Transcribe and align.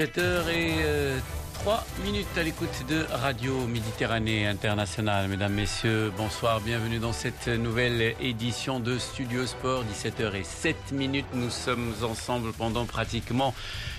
17h 0.00 0.48
et 0.48 1.20
3 1.52 1.84
minutes 2.02 2.26
à 2.38 2.42
l'écoute 2.42 2.86
de 2.88 3.04
Radio 3.12 3.66
Méditerranée 3.66 4.46
Internationale. 4.46 5.28
Mesdames, 5.28 5.52
Messieurs, 5.52 6.10
bonsoir, 6.16 6.62
bienvenue 6.62 6.98
dans 6.98 7.12
cette 7.12 7.48
nouvelle 7.48 8.14
édition 8.18 8.80
de 8.80 8.96
Studio 8.96 9.44
Sport. 9.44 9.84
17h 9.84 10.36
et 10.36 10.42
7 10.42 10.92
minutes, 10.92 11.26
nous 11.34 11.50
sommes 11.50 11.92
ensemble 12.02 12.54
pendant 12.54 12.86
pratiquement 12.86 13.54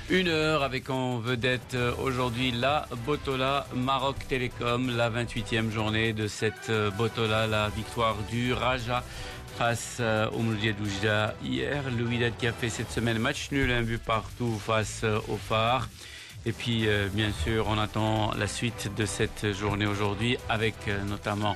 une 0.10 0.28
heure 0.28 0.64
avec 0.64 0.90
en 0.90 1.20
vedette 1.20 1.78
aujourd'hui 2.04 2.52
la 2.52 2.88
Botola 3.06 3.68
Maroc 3.76 4.16
Télécom, 4.28 4.98
la 4.98 5.12
28e 5.12 5.70
journée 5.70 6.14
de 6.14 6.26
cette 6.26 6.72
Botola, 6.98 7.46
la 7.46 7.70
victoire 7.70 8.16
du 8.32 8.54
Raja 8.54 9.04
face 9.58 10.02
au 10.34 10.40
Mouloudia 10.40 10.74
Doujda 10.74 11.36
hier. 11.44 11.84
Le 11.98 12.04
Wydad 12.04 12.34
qui 12.38 12.48
a 12.48 12.54
fait 12.54 12.70
cette 12.70 12.92
semaine 12.92 13.20
match 13.20 13.52
nul, 13.52 13.72
un 13.72 13.82
but 13.82 14.02
partout 14.02 14.60
face 14.60 15.04
au 15.28 15.38
Phare. 15.38 15.88
Et 16.44 16.54
puis, 16.54 16.88
euh, 16.88 17.08
bien 17.14 17.32
sûr, 17.44 17.68
on 17.70 17.78
attend 17.78 18.32
la 18.36 18.48
suite 18.48 18.90
de 18.98 19.06
cette 19.06 19.54
journée 19.54 19.86
aujourd'hui 19.86 20.38
avec 20.50 20.74
euh, 20.88 21.04
notamment 21.04 21.56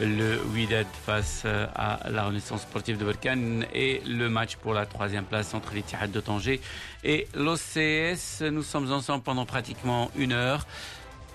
le 0.00 0.40
Wydad 0.52 0.88
face 1.06 1.42
euh, 1.44 1.68
à 1.76 2.00
la 2.10 2.24
Renaissance 2.24 2.62
sportive 2.62 2.98
de 2.98 3.04
Berkane 3.04 3.64
et 3.72 4.02
le 4.08 4.28
match 4.28 4.56
pour 4.56 4.74
la 4.74 4.86
troisième 4.86 5.24
place 5.24 5.54
entre 5.54 5.74
l'Itihad 5.74 6.10
de 6.10 6.18
Tanger 6.18 6.60
et 7.04 7.28
l'OCS. 7.34 8.42
Nous 8.50 8.64
sommes 8.64 8.90
ensemble 8.90 9.22
pendant 9.22 9.46
pratiquement 9.46 10.10
une 10.16 10.32
heure. 10.32 10.66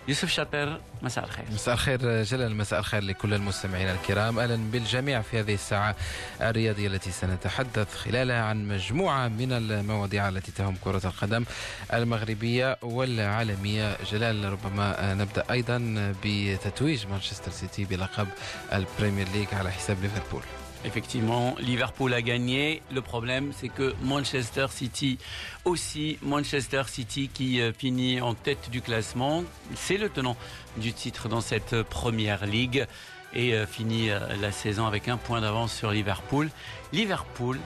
يوسف 0.08 0.30
شاطر 0.30 0.82
مساء 1.02 1.26
الخير. 1.26 1.46
مساء 1.52 1.74
الخير 1.74 2.24
جلال 2.24 2.56
مساء 2.56 2.80
الخير 2.80 3.04
لكل 3.04 3.34
المستمعين 3.34 3.90
الكرام. 3.90 4.40
أهلا 4.40 4.56
بالجميع 4.72 5.22
في 5.22 5.40
هذه 5.40 5.54
الساعة 5.54 5.96
الرياضية 6.42 6.88
التي 6.88 7.12
سنتحدث 7.12 7.96
خلالها 7.96 8.44
عن 8.44 8.68
مجموعة 8.68 9.28
من 9.28 9.52
المواضيع 9.52 10.30
التي 10.30 10.52
تهم 10.52 10.76
كرة 10.84 11.02
القدم 11.06 11.46
المغربية 11.94 12.78
والعالمية. 12.82 13.98
جلال 14.12 14.52
ربما 14.52 15.14
نبدأ 15.14 15.44
أيضا 15.52 16.14
بتتويج 16.24 17.08
مانشستر 17.08 17.52
سيتي 17.52 17.86
بلقب 17.86 18.28
البريمير 18.74 19.28
ليج 19.34 19.48
على 19.54 19.72
حساب 19.72 19.98
ليفربول. 20.02 20.44
Effectivement, 20.86 21.56
Liverpool 21.60 22.14
a 22.14 22.22
gagné. 22.22 22.82
Le 22.94 23.02
problème, 23.02 23.52
c'est 23.56 23.68
que 23.68 23.94
Manchester 24.02 24.68
City 24.70 25.18
aussi, 25.66 26.18
Manchester 26.22 26.84
City 26.88 27.30
qui 27.34 27.60
euh, 27.60 27.74
finit 27.74 28.22
en 28.22 28.34
tête 28.34 28.70
du 28.70 28.82
classement, 28.82 29.44
c'est 29.76 29.98
le 29.98 30.08
tenant 30.08 30.38
du 30.78 30.94
titre 30.94 31.28
dans 31.28 31.42
cette 31.42 31.84
première 31.84 32.46
ligue 32.46 32.88
et 33.34 33.54
euh, 33.54 33.66
finit 33.66 34.10
euh, 34.10 34.20
la 34.42 34.54
saison 34.54 34.88
avec 34.88 35.10
un 35.10 35.18
point 35.18 35.42
d'avance 35.42 35.74
sur 35.74 35.92
Liverpool. 35.92 36.50
Liverpool 36.94 37.60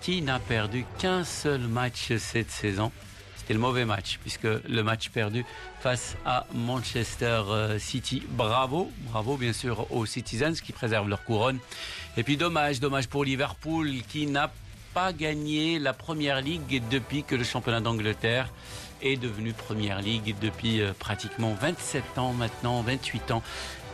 qui 0.00 0.20
n'a 0.22 0.40
perdu 0.40 0.84
qu'un 0.98 1.22
seul 1.22 1.60
match 1.60 2.16
cette 2.16 2.50
saison. 2.50 2.90
C'était 3.46 3.54
le 3.54 3.60
mauvais 3.60 3.84
match, 3.84 4.18
puisque 4.22 4.42
le 4.42 4.82
match 4.82 5.10
perdu 5.10 5.44
face 5.78 6.16
à 6.24 6.48
Manchester 6.52 7.42
euh, 7.46 7.78
City. 7.78 8.24
Bravo, 8.30 8.90
bravo 9.12 9.36
bien 9.36 9.52
sûr 9.52 9.86
aux 9.92 10.04
Citizens 10.04 10.54
qui 10.54 10.72
préservent 10.72 11.08
leur 11.08 11.22
couronne. 11.22 11.60
Et 12.16 12.24
puis 12.24 12.36
dommage, 12.36 12.80
dommage 12.80 13.06
pour 13.06 13.24
Liverpool 13.24 13.88
qui 14.08 14.26
n'a 14.26 14.50
pas 14.94 15.12
gagné 15.12 15.78
la 15.78 15.92
première 15.92 16.40
ligue 16.40 16.82
depuis 16.90 17.22
que 17.22 17.36
le 17.36 17.44
championnat 17.44 17.80
d'Angleterre 17.80 18.50
est 19.00 19.16
devenu 19.16 19.52
première 19.52 20.02
ligue 20.02 20.34
depuis 20.40 20.80
euh, 20.80 20.92
pratiquement 20.98 21.54
27 21.54 22.18
ans 22.18 22.32
maintenant, 22.32 22.82
28 22.82 23.30
ans. 23.30 23.44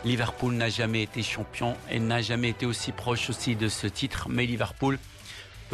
Liverpool 0.03 0.55
n'a 0.55 0.69
jamais 0.69 1.03
été 1.03 1.21
champion 1.21 1.75
et 1.91 1.99
n'a 1.99 2.23
jamais 2.23 2.49
été 2.49 2.65
aussi 2.65 2.91
proche 2.91 3.29
aussi 3.29 3.55
de 3.55 3.69
ce 3.69 3.85
titre, 3.85 4.29
mais 4.31 4.47
Liverpool 4.47 4.97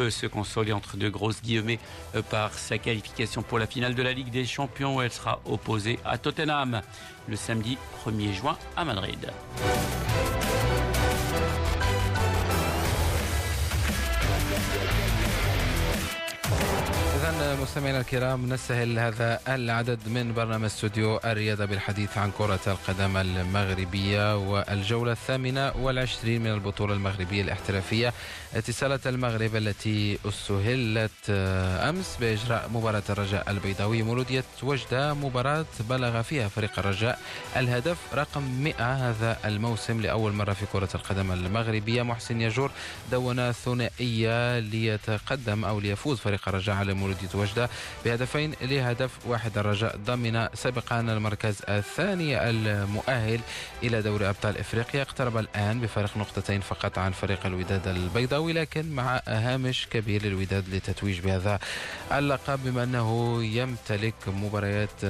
se 0.08 0.26
consoler 0.26 0.72
entre 0.72 0.96
deux 0.96 1.10
grosses 1.10 1.42
guillemets 1.42 1.78
euh, 2.14 2.22
par 2.22 2.54
sa 2.54 2.78
qualification 2.78 3.42
pour 3.42 3.58
la 3.58 3.66
finale 3.66 3.94
de 3.94 4.02
la 4.02 4.12
Ligue 4.12 4.30
des 4.30 4.46
Champions 4.46 4.96
où 4.96 5.02
elle 5.02 5.12
sera 5.12 5.40
opposée 5.44 5.98
à 6.04 6.16
Tottenham 6.16 6.80
le 7.28 7.36
samedi 7.36 7.76
1er 8.06 8.32
juin 8.32 8.56
à 8.76 8.84
Madrid. 8.84 9.30
مستمعينا 17.40 18.00
الكرام 18.00 18.52
نسهل 18.52 18.98
هذا 18.98 19.40
العدد 19.48 19.98
من 20.08 20.34
برنامج 20.34 20.64
استوديو 20.64 21.20
الرياضة 21.24 21.64
بالحديث 21.64 22.18
عن 22.18 22.30
كرة 22.38 22.60
القدم 22.66 23.16
المغربية 23.16 24.36
والجولة 24.36 25.12
الثامنة 25.12 25.72
والعشرين 25.76 26.42
من 26.42 26.50
البطولة 26.50 26.94
المغربية 26.94 27.42
الاحترافية. 27.42 28.12
اتصالات 28.54 29.06
المغرب 29.06 29.56
التي 29.56 30.18
استهلت 30.28 31.30
أمس 31.88 32.16
بإجراء 32.20 32.70
مباراة 32.74 33.02
الرجاء 33.10 33.50
البيضاوي 33.50 34.02
مولودية 34.02 34.44
وجدة. 34.62 35.14
مباراة 35.14 35.66
بلغ 35.90 36.22
فيها 36.22 36.48
فريق 36.48 36.78
الرجاء 36.78 37.18
الهدف 37.56 37.98
رقم 38.14 38.42
100 38.42 39.10
هذا 39.10 39.38
الموسم 39.44 40.00
لأول 40.00 40.32
مرة 40.32 40.52
في 40.52 40.66
كرة 40.72 40.88
القدم 40.94 41.32
المغربية. 41.32 42.02
محسن 42.02 42.40
يجور 42.40 42.70
دون 43.10 43.52
ثنائية 43.52 44.58
ليتقدم 44.58 45.64
أو 45.64 45.80
ليفوز 45.80 46.18
فريق 46.18 46.48
الرجاء 46.48 46.76
على 46.76 46.94
مولودية 46.94 47.29
وجدة 47.34 47.68
بهدفين 48.04 48.54
لهدف 48.62 49.10
واحد 49.26 49.58
الرجاء 49.58 49.96
ضمن 49.96 50.48
سابقا 50.54 51.00
المركز 51.00 51.62
الثاني 51.68 52.50
المؤهل 52.50 53.40
إلى 53.82 54.02
دوري 54.02 54.28
أبطال 54.28 54.58
إفريقيا. 54.58 55.02
اقترب 55.02 55.36
الآن 55.36 55.80
بفارق 55.80 56.16
نقطتين 56.16 56.60
فقط 56.60 56.98
عن 56.98 57.12
فريق 57.12 57.46
الوداد 57.46 57.88
البيضاوي 57.88 58.52
لكن 58.52 58.92
مع 58.92 59.22
هامش 59.28 59.86
كبير 59.90 60.22
للوداد 60.22 60.68
للتتويج 60.68 61.20
بهذا 61.20 61.58
اللقب 62.12 62.60
بما 62.64 62.82
أنه 62.82 63.44
يمتلك 63.44 64.14
مباريات 64.26 65.04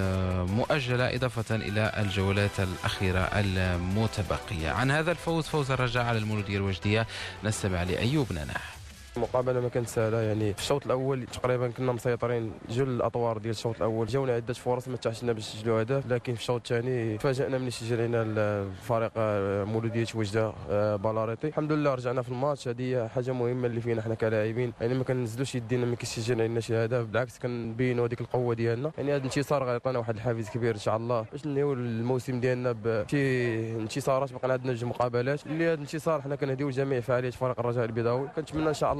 مؤجلة 0.50 1.14
إضافة 1.14 1.54
إلى 1.56 1.92
الجولات 1.98 2.60
الأخيرة 2.60 3.20
المتبقية. 3.20 4.70
عن 4.70 4.90
هذا 4.90 5.10
الفوز 5.10 5.44
فوز 5.46 5.70
الرجاء 5.70 6.04
على 6.04 6.18
المولودية 6.18 6.56
الوجدية. 6.56 7.06
نستمع 7.44 7.82
لأيوب 7.82 8.32
نناح. 8.32 8.79
المقابله 9.16 9.60
ما 9.60 9.68
كانت 9.68 9.88
سهلة. 9.88 10.20
يعني 10.20 10.52
في 10.52 10.58
الشوط 10.58 10.86
الأول 10.86 11.26
تقريبا 11.26 11.68
كنا 11.68 11.92
مسيطرين 11.92 12.52
جل 12.68 12.88
الأطوار 12.88 13.38
ديال 13.38 13.50
الشوط 13.50 13.76
الأول. 13.76 14.06
جاونا 14.06 14.32
عدة 14.32 14.54
فرص 14.54 14.88
ما 14.88 14.96
نجحناش 14.96 15.32
باش 15.32 15.56
نسجلوا 15.56 15.82
هدف 15.82 16.06
لكن 16.06 16.34
في 16.34 16.40
الشوط 16.40 16.60
الثاني 16.72 17.18
تفاجئنا 17.18 17.58
من 17.58 17.70
سجل 17.70 18.14
الفريق 18.14 19.12
آه، 19.16 19.64
مولودية 19.64 20.06
وجدة 20.14 20.52
آه، 20.70 20.96
بالاريتي 20.96 21.48
الحمد 21.48 21.72
لله 21.72 21.94
رجعنا 21.94 22.22
في 22.22 22.28
الماتش. 22.28 22.68
هذه 22.68 23.08
حاجة 23.08 23.32
مهمة 23.32 23.66
اللي 23.66 23.80
فينا 23.80 24.02
حنا 24.02 24.14
كلاعبين. 24.14 24.72
يعني 24.80 24.94
ما 24.94 25.04
كنزلوش 25.04 25.54
يدينا 25.54 25.86
ما 25.86 25.96
كيسجل 25.96 26.38
لنا 26.38 26.60
شي 26.60 26.76
هدف 26.76 27.06
بالعكس 27.06 27.38
كنبينوا 27.38 28.06
هذيك 28.06 28.20
القوة 28.20 28.54
ديالنا. 28.54 28.90
يعني 28.98 29.10
هذا 29.10 29.16
الانتصار 29.16 29.64
غيعطينا 29.64 29.98
واحد 29.98 30.14
الحافز 30.14 30.50
كبير 30.50 30.74
إن 30.74 30.80
شاء 30.80 30.96
الله 30.96 31.24
باش 31.32 31.46
نهيو 31.46 31.72
الموسم 31.72 32.40
ديالنا 32.40 32.72
بشي 32.84 33.76
انتصارات. 33.76 34.32
بقى 34.32 34.52
عندنا 34.52 34.72
جوج 34.72 34.84
مقابلات. 34.84 35.46
اللي 35.46 35.64
هذا 35.66 35.74
الانتصار 35.74 36.22
حنا 36.22 36.36
كنهديو 36.36 36.70
جميع 36.70 37.00
فعاليات 37.00 37.34
فريق 37.34 37.60
الرجاء 37.60 37.84
البيضاوي. 37.84 38.28
كنتمنى 38.36 38.68
إن 38.68 38.74
شاء 38.74 38.92
الله 38.92 38.99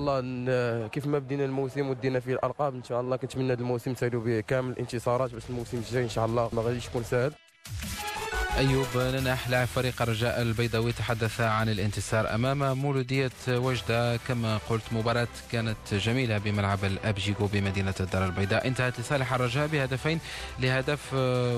كيف 0.89 1.07
ما 1.07 1.19
بدينا 1.19 1.45
الموسم 1.45 1.91
ودينا 1.91 2.21
فيه 2.21 2.33
الالقاب 2.33 2.75
إن 2.75 2.85
شاء 2.85 3.01
الله 3.01 3.17
كنتمنى 3.17 3.53
هذا 3.53 3.61
الموسم 3.61 3.91
نسالوا 3.91 4.23
به 4.23 4.41
كامل 4.41 4.73
الانتصارات 4.73 5.33
باش 5.33 5.51
الموسم 5.51 5.79
الجاي 5.79 6.03
إن 6.03 6.09
شاء 6.09 6.27
الله 6.27 6.51
ما 6.53 6.63
غاديش 6.63 6.87
يكون 6.87 7.03
سهل. 7.03 7.33
أيوب 8.59 8.87
ننح 8.97 9.49
لاعب 9.49 9.67
فريق 9.67 10.03
الرجاء 10.03 10.43
البيضاوي 10.43 10.93
تحدث 10.93 11.41
عن 11.41 11.69
الانتصار 11.69 12.35
أمام 12.35 12.79
مولودية 12.79 13.31
وجدة. 13.49 14.17
كما 14.17 14.61
قلت 14.69 14.83
مباراة 14.93 15.29
كانت 15.53 15.77
جميلة 15.93 16.39
بملعب 16.39 16.85
الأبجيكو 16.85 17.47
بمدينة 17.47 17.95
الدار 18.01 18.27
البيضاء. 18.27 18.67
انتهت 18.67 19.01
لصالح 19.01 19.33
الرجاء 19.33 19.67
بهدفين 19.67 20.21
لهدف 20.59 21.15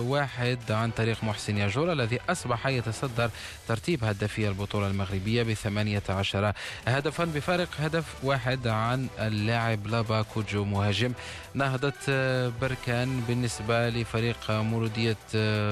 واحد 0.06 0.58
عن 0.70 0.90
طريق 0.90 1.24
محسن 1.24 1.58
ياجور 1.58 1.92
الذي 1.92 2.18
أصبح 2.28 2.66
يتصدر 2.66 3.30
ترتيب 3.68 4.04
هدافي 4.04 4.48
البطولة 4.48 4.86
المغربية 4.86 5.42
بثمانية 5.42 6.02
عشر 6.08 6.52
هدفا 6.88 7.24
بفارق 7.24 7.68
هدف 7.80 8.04
واحد 8.22 8.66
عن 8.66 9.08
اللاعب 9.18 9.86
لابا 9.86 10.22
كوجو 10.22 10.64
مهاجم. 10.64 11.12
نهضة 11.54 11.92
بركان 12.60 13.20
بالنسبة 13.28 13.88
لفريق 13.88 14.50
مولودية 14.50 15.16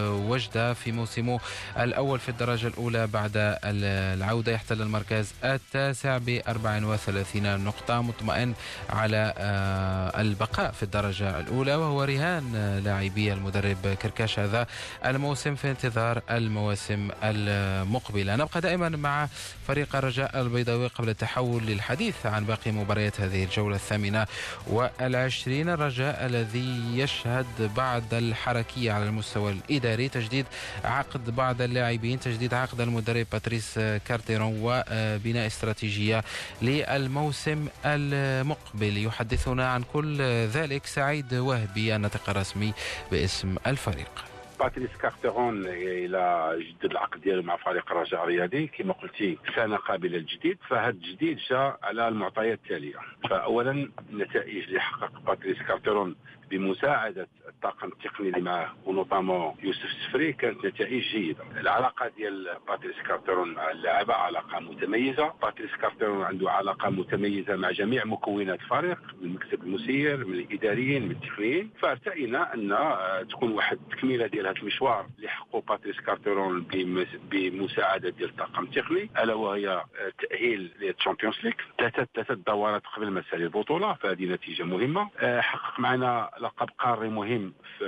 وجدة 0.08 0.74
في 0.74 0.92
موسم 0.92 1.09
موسمه 1.10 1.40
الأول 1.78 2.18
في 2.18 2.28
الدرجة 2.28 2.66
الأولى 2.66 3.06
بعد 3.06 3.32
العودة. 3.64 4.52
يحتل 4.52 4.82
المركز 4.82 5.32
التاسع 5.44 6.18
ب 6.18 6.40
34 6.48 7.64
نقطة. 7.64 8.00
مطمئن 8.00 8.54
على 8.90 9.34
آه، 9.38 10.20
البقاء 10.20 10.72
في 10.72 10.82
الدرجة 10.82 11.40
الأولى 11.40 11.74
وهو 11.74 12.04
رهان 12.04 12.80
لاعبي 12.84 13.32
المدرب 13.32 13.96
كركاش 14.02 14.38
هذا 14.38 14.66
الموسم 15.06 15.54
في 15.54 15.70
انتظار 15.70 16.22
المواسم 16.30 17.08
المقبلة. 17.22 18.36
نبقى 18.36 18.60
دائما 18.60 18.88
مع 18.88 19.28
فريق 19.68 19.96
الرجاء 19.96 20.40
البيضاوي 20.40 20.86
قبل 20.86 21.08
التحول 21.08 21.62
للحديث 21.62 22.26
عن 22.26 22.44
باقي 22.44 22.70
مباريات 22.70 23.20
هذه 23.20 23.44
الجولة 23.44 23.76
الثامنة 23.76 24.26
والعشرين. 24.66 25.68
الرجاء 25.68 26.26
الذي 26.26 26.98
يشهد 26.98 27.46
بعد 27.76 28.14
الحركية 28.14 28.92
على 28.92 29.04
المستوى 29.04 29.52
الإداري 29.52 30.08
تجديد 30.08 30.46
عقد 31.00 31.36
بعض 31.36 31.62
اللاعبين 31.62 32.20
تجديد 32.20 32.54
عقد 32.54 32.80
المدرب 32.80 33.26
باتريس 33.32 33.78
كارتيرون 33.78 34.60
وبناء 34.62 35.46
استراتيجية 35.46 36.24
للموسم 36.62 37.68
المقبل. 37.84 39.04
يحدثنا 39.06 39.68
عن 39.68 39.82
كل 39.82 40.20
ذلك 40.56 40.86
سعيد 40.86 41.34
وهبي 41.34 41.96
الناطق 41.96 42.30
الرسمي 42.30 42.72
باسم 43.10 43.56
الفريق. 43.66 44.10
باتريس 44.60 44.90
كارتيرون 45.02 45.66
إلى 45.66 46.56
جدد 46.60 46.90
العقد 46.90 47.20
ديالو 47.20 47.42
مع 47.42 47.56
فريق 47.56 47.90
الرجاء 47.90 48.24
الرياضي 48.24 48.66
كما 48.66 48.92
قلتي 48.92 49.38
سنه 49.56 49.76
قابله 49.76 50.18
للتجديد 50.18 50.58
فهذا 50.68 50.88
التجديد 50.88 51.38
جاء 51.50 51.78
على 51.82 52.08
المعطيات 52.08 52.58
التالية. 52.64 52.96
فاولا 53.30 53.88
النتائج 54.10 54.64
اللي 54.64 54.80
حقق 54.80 55.20
باتريس 55.26 55.58
كارتيرون 55.68 56.16
بمساعدة 56.50 57.28
الطاقم 57.48 57.88
التقني 57.88 58.28
اللي 58.28 58.40
معه 58.40 58.76
و 58.84 58.91
notamment 58.91 59.54
يوسف 59.62 59.84
السفري 59.84 60.32
كانت 60.32 60.66
نتائج 60.66 61.02
جيدة. 61.02 61.44
العلاقة 61.60 62.08
ديال 62.16 62.56
باتريس 62.68 62.96
كارتيرون 63.08 63.54
مع 63.54 63.70
اللاعبه 63.70 64.14
علاقة 64.14 64.60
متميزة. 64.60 65.32
باتريس 65.42 65.70
كارتيرون 65.70 66.22
عنده 66.24 66.50
علاقة 66.50 66.90
متميزة 66.90 67.56
مع 67.56 67.70
جميع 67.70 68.04
مكونات 68.04 68.60
الفريق 68.60 68.98
من 69.20 69.26
المكتب 69.26 69.62
المسير 69.62 70.26
من 70.26 70.34
الإداريين 70.34 71.02
من 71.02 71.10
التقنيين. 71.10 71.70
فارتئينا 71.80 72.54
أن 72.54 72.76
تكون 73.28 73.52
واحد 73.52 73.78
التكميله 73.90 74.26
ديال 74.26 74.46
هذا 74.46 74.56
المشوار 74.56 75.06
اللي 75.16 75.28
حققه 75.28 75.60
باتريس 75.60 76.00
كارتيرون 76.00 76.66
بمساعدة 77.30 78.10
ديال 78.10 78.28
الطاقم 78.28 78.64
التقني. 78.64 79.10
ألا 79.18 79.34
وهي 79.34 79.84
التاهيل 80.06 80.72
للتشامبيونز 80.80 81.36
ليغ. 81.44 81.52
ثلاثة 81.78 82.06
ثلاثة 82.14 82.34
دورات 82.34 82.82
قبل 82.96 83.10
ما 83.10 83.20
تسالي 83.20 83.44
البطولة 83.44 83.94
فهذه 83.94 84.24
نتيجة 84.24 84.62
مهمة. 84.62 85.10
حقق 85.40 85.80
معنا 85.80 86.30
لقب 86.40 86.68
قاري 86.78 87.08
مهم 87.08 87.52
في 87.78 87.84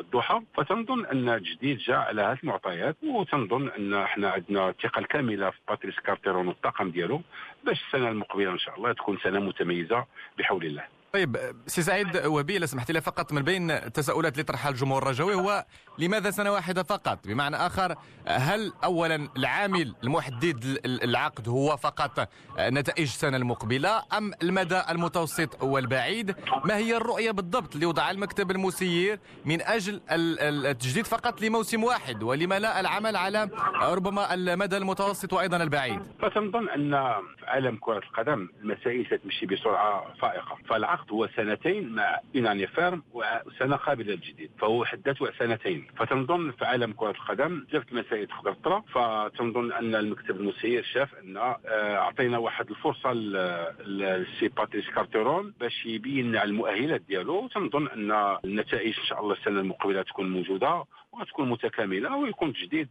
الدوحة 0.00 0.40
فتنظن 0.56 1.06
أن 1.06 1.28
التجديد 1.28 1.78
جاء 1.78 1.96
على 1.96 2.22
هذه 2.22 2.38
المعطيات 2.42 2.96
وتنظن 3.02 3.68
أن 3.68 3.94
إحنا 3.94 4.30
عندنا 4.30 4.68
الثقة 4.68 4.98
الكاملة 4.98 5.50
في 5.50 5.58
باتريس 5.68 6.00
كارتيرون 6.00 6.48
والطاقم 6.48 6.90
ديالو 6.90 7.20
باش 7.64 7.82
السنة 7.86 8.08
المقبلة 8.08 8.50
إن 8.50 8.58
شاء 8.58 8.76
الله 8.76 8.92
تكون 8.92 9.18
سنة 9.22 9.40
متميزة 9.40 10.06
بحول 10.38 10.64
الله. 10.66 10.84
طيب 11.14 11.36
سي 11.66 11.82
سعيد 11.82 12.26
وبي 12.26 12.58
لو 12.58 12.66
سمحت 12.66 12.90
لي 12.90 13.00
فقط 13.00 13.32
من 13.32 13.42
بين 13.42 13.70
التساؤلات 13.70 14.32
اللي 14.32 14.42
طرحها 14.42 14.70
الجمهور 14.70 15.02
الرجوي 15.02 15.34
هو 15.34 15.64
لماذا 15.98 16.30
سنة 16.30 16.52
واحدة 16.52 16.82
فقط؟ 16.82 17.18
بمعنى 17.26 17.56
آخر 17.56 17.94
هل 18.26 18.72
اولا 18.84 19.28
العامل 19.36 19.94
المحدد 20.04 20.80
العقد 20.84 21.48
هو 21.48 21.76
فقط 21.76 22.28
نتائج 22.60 23.02
السنة 23.06 23.36
المقبلة 23.36 24.02
أم 24.18 24.32
المدى 24.42 24.80
المتوسط 24.90 25.62
والبعيد؟ 25.62 26.34
ما 26.64 26.76
هي 26.76 26.96
الرؤية 26.96 27.30
بالضبط 27.30 27.74
اللي 27.74 27.86
وضعها 27.86 28.10
المكتب 28.10 28.50
المسير 28.50 29.20
من 29.44 29.62
أجل 29.62 30.00
التجديد 30.10 31.06
فقط 31.06 31.42
لموسم 31.42 31.84
واحد؟ 31.84 32.22
ولما 32.22 32.58
لا 32.58 32.80
العمل 32.80 33.16
على 33.16 33.48
ربما 33.82 34.34
المدى 34.34 34.76
المتوسط 34.76 35.32
وأيضا 35.32 35.56
البعيد؟ 35.56 36.00
فتنظن 36.22 36.68
أن 36.68 36.94
عالم 37.44 37.76
كرة 37.80 37.98
القدم 37.98 38.48
المسائل 38.62 39.06
ستمشي 39.06 39.46
بسرعة 39.46 40.14
فائقة 40.22 40.58
فالعقد 40.68 41.03
العقد 41.04 41.12
هو 41.12 41.28
سنتين 41.36 41.88
مع 41.88 42.20
une 42.34 42.46
année 42.46 42.66
ferme 42.66 43.02
وسنة 43.12 43.76
قابلة 43.76 44.12
للتجديد. 44.12 44.50
فهو 44.58 44.84
حدته 44.84 45.32
سنتين. 45.38 45.86
فتنظن 45.96 46.50
في 46.50 46.64
عالم 46.64 46.92
كرة 46.92 47.10
القدم 47.10 47.66
المسائل 47.92 48.26
تقدر 48.26 48.52
تطرا 48.54 48.80
فتنظن 48.80 49.72
أن 49.72 49.94
المكتب 49.94 50.40
المسير 50.40 50.82
شاف 50.82 51.14
أن 51.14 51.36
آه، 51.36 51.58
أعطينا 51.96 52.38
واحد 52.38 52.70
الفرصة 52.70 53.12
لسي 53.12 54.48
باتريس 54.48 54.90
كارتيرون 54.90 55.54
باش 55.60 55.86
يبين 55.86 56.36
على 56.36 56.50
المؤهلات 56.50 57.00
ديالو. 57.00 57.48
تنظن 57.48 57.88
أن 57.88 58.36
النتائج 58.44 58.98
إن 58.98 59.04
شاء 59.06 59.20
الله 59.20 59.32
السنة 59.34 59.60
المقبلة 59.60 60.02
تكون 60.02 60.30
موجودة 60.30 60.84
وتكون 61.12 61.48
متكاملة 61.50 62.16
ويكون 62.16 62.52
تجديد 62.52 62.88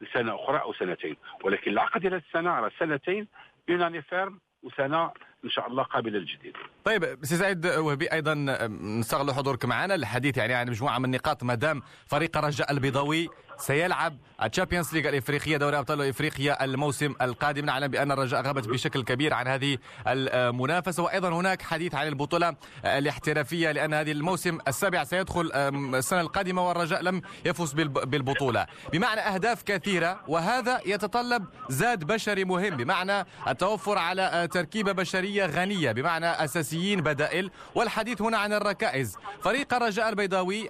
لسنه 0.00 0.34
أخرى 0.34 0.58
أو 0.58 0.72
سنتين. 0.72 1.16
ولكن 1.44 1.70
العقد 1.70 2.00
ديال 2.00 2.14
السنة 2.14 2.50
على 2.50 2.70
سنتين 2.78 3.28
une 3.68 3.81
année 3.81 4.02
ferme 4.02 4.38
وسنة 4.62 5.10
إن 5.44 5.50
شاء 5.50 5.66
الله 5.66 5.82
قابله 5.82 6.18
للتجديد. 6.18 6.52
طيب 6.84 7.18
سي 7.22 7.36
سعيد 7.36 7.66
وهبي 7.66 8.06
أيضا 8.06 8.34
نستغل 8.80 9.34
حضورك 9.34 9.64
معنا 9.64 9.96
للحديث 9.96 10.36
يعني 10.36 10.54
عن 10.54 10.70
مجموعة 10.70 10.98
من 10.98 11.04
النقاط 11.04 11.42
ما 11.42 11.54
دام 11.54 11.82
فريق 12.06 12.36
الرجاء 12.36 12.72
البيضاوي 12.72 13.28
سيلعب 13.58 14.18
الشامبيونز 14.42 14.94
ليغ 14.94 15.08
الإفريقية 15.08 15.56
دوري 15.56 15.78
أبطال 15.78 16.02
إفريقيا 16.02 16.64
الموسم 16.64 17.14
القادم. 17.22 17.64
نعلم 17.64 17.88
بأن 17.88 18.12
الرجاء 18.12 18.42
غابت 18.42 18.68
بشكل 18.68 19.02
كبير 19.02 19.34
عن 19.34 19.48
هذه 19.48 19.78
المنافسة. 20.06 21.02
وأيضا 21.02 21.28
هناك 21.28 21.62
حديث 21.62 21.94
عن 21.94 22.08
البطولة 22.08 22.56
الاحترافية 22.84 23.72
لأن 23.72 23.94
هذه 23.94 24.12
الموسم 24.12 24.58
السابع 24.68 25.04
سيدخل 25.04 25.50
السنة 25.94 26.20
القادمة 26.20 26.68
والرجاء 26.68 27.02
لم 27.02 27.22
يفز 27.44 27.72
بالبطولة. 27.72 28.66
بمعنى 28.92 29.20
أهداف 29.20 29.62
كثيرة 29.62 30.20
وهذا 30.28 30.80
يتطلب 30.86 31.44
زاد 31.68 32.04
بشري 32.04 32.44
مهم. 32.44 32.76
بمعنى 32.76 33.26
التوفر 33.48 33.98
على 33.98 34.48
تركيبة 34.52 34.92
بشرية 34.92 35.31
غنية 35.40 35.92
بمعنى 35.92 36.26
أساسيين 36.26 37.00
بدائل 37.00 37.50
والحديث 37.74 38.22
هنا 38.22 38.38
عن 38.38 38.52
الركائز. 38.52 39.18
فريق 39.40 39.74
الرجاء 39.74 40.08
البيضاوي 40.08 40.68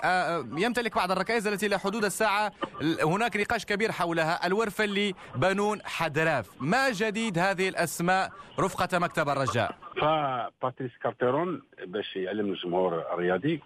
يمتلك 0.56 0.94
بعض 0.94 1.10
الركائز 1.10 1.46
التي 1.46 1.68
لا 1.68 1.78
حدود 1.78 2.04
الساعة. 2.04 2.52
هناك 3.02 3.36
نقاش 3.36 3.64
كبير 3.64 3.92
حولها. 3.92 4.46
الورفلي 4.46 5.14
بنون 5.36 5.80
حدراف. 5.84 6.50
ما 6.60 6.90
جديد 6.90 7.38
هذه 7.38 7.68
الأسماء 7.68 8.32
رفقة 8.60 8.98
مكتب 8.98 9.28
الرجاء؟ 9.28 9.74
فباتريس 10.00 10.92
كارتيرون 11.02 11.62
باش 11.86 12.16
يعلم 12.16 12.52
الجمهور 12.52 13.04
الرياضي 13.12 13.62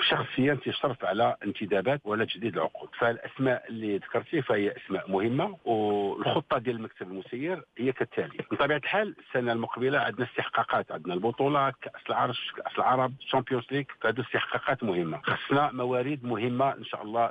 شخصيا 0.00 0.54
تشرف 0.64 1.04
على 1.04 1.36
انتدابات 1.44 2.00
ولا 2.04 2.24
تجديد 2.24 2.56
العقود. 2.56 2.88
فالأسماء 2.98 3.64
اللي 3.68 3.96
ذكرتي 3.96 4.42
فهي 4.42 4.76
أسماء 4.76 5.10
مهمة 5.10 5.56
والخطة 5.64 6.58
ديال 6.58 6.76
المكتب 6.76 7.10
المسير 7.10 7.64
هي 7.78 7.92
كالتالي. 7.92 8.44
بطبيعة 8.50 8.76
الحال 8.76 9.16
السنة 9.18 9.52
المقبلة 9.52 9.98
عندنا 9.98 10.26
استحقاقات 10.26 10.92
عندنا 10.92 11.14
البطوله 11.14 11.70
كأس 11.70 12.02
العرش 12.10 12.52
كأس 12.56 12.78
العرب 12.78 13.12
الشامبيونز 13.20 13.64
ليغ 13.70 13.84
فهذو 14.00 14.22
استحقاقات 14.22 14.84
مهمة. 14.84 15.20
خصنا 15.22 15.72
موارد 15.72 16.24
مهمة 16.24 16.72
إن 16.72 16.84
شاء 16.84 17.02
الله 17.02 17.30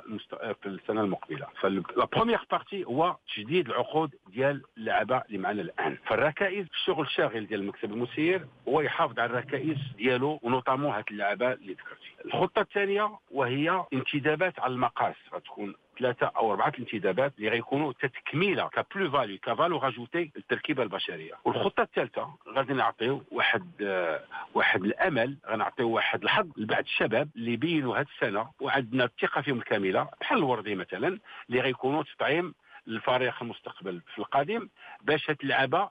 في 0.62 0.66
السنة 0.66 1.00
المقبلة. 1.00 1.46
ف 1.60 1.67
la 1.67 1.82
première 2.12 2.40
partie 2.50 2.84
هو 2.84 3.16
تجديد 3.36 3.68
العقود 3.68 4.14
ديال 4.32 4.62
اللعبة 4.78 5.16
اللي 5.18 5.38
معنا 5.38 5.62
الآن. 5.62 5.98
فالركائز 6.06 6.66
الشغل 6.66 7.04
الشاغل 7.06 7.46
ديال 7.46 7.60
المكتب 7.60 7.92
المسير 7.92 8.46
هو 8.68 8.80
يحافظ 8.80 9.18
على 9.18 9.30
الركائز 9.30 9.78
ديالو 9.96 10.40
و 10.42 10.47
notamment 10.47 10.92
هاد 10.92 11.04
اللعبة 11.10 11.52
اللي 11.52 11.72
ذكرتي. 11.72 12.09
الخطة 12.24 12.60
الثانية 12.60 13.18
وهي 13.30 13.84
انتدابات 13.92 14.60
على 14.60 14.72
المقاس. 14.72 15.14
غتكون 15.34 15.74
ثلاثة 15.98 16.26
أو 16.26 16.50
أربعة 16.50 16.68
الانتدابات 16.68 17.32
اللي 17.38 17.48
غيكونوا 17.48 17.92
تكميلة 17.92 18.57
ك 18.57 18.68
plus-value 18.68 19.38
ك 19.38 19.44
valeur 19.44 19.78
ajoutée 19.78 20.30
للتركيبة 20.36 20.82
البشرية. 20.82 21.32
والخطة 21.44 21.82
الثالثة 21.82 22.34
غادي 22.48 22.72
نعطيو 22.72 23.22
واحد 23.32 23.70
آه 23.82 24.20
واحد 24.54 24.84
الأمل 24.84 25.36
غنعطيو 25.48 25.90
واحد 25.90 26.22
الحظ 26.22 26.48
لبعض 26.56 26.82
الشباب 26.84 27.28
اللي 27.36 27.56
بينوا 27.56 27.96
هذه 27.96 28.06
السنة 28.16 28.48
وعندنا 28.60 29.04
الثقة 29.04 29.40
فيهم 29.40 29.58
الكامله 29.58 30.08
بحال 30.20 30.38
الوردي 30.38 30.74
مثلا 30.74 31.18
اللي 31.50 31.60
غيكونوا 31.60 32.02
تطعيم 32.02 32.54
للفريق 32.86 33.34
المستقبل 33.42 34.00
في 34.14 34.18
القادم 34.18 34.68
باش 35.02 35.30
هاد 35.30 35.36
اللعابة 35.42 35.90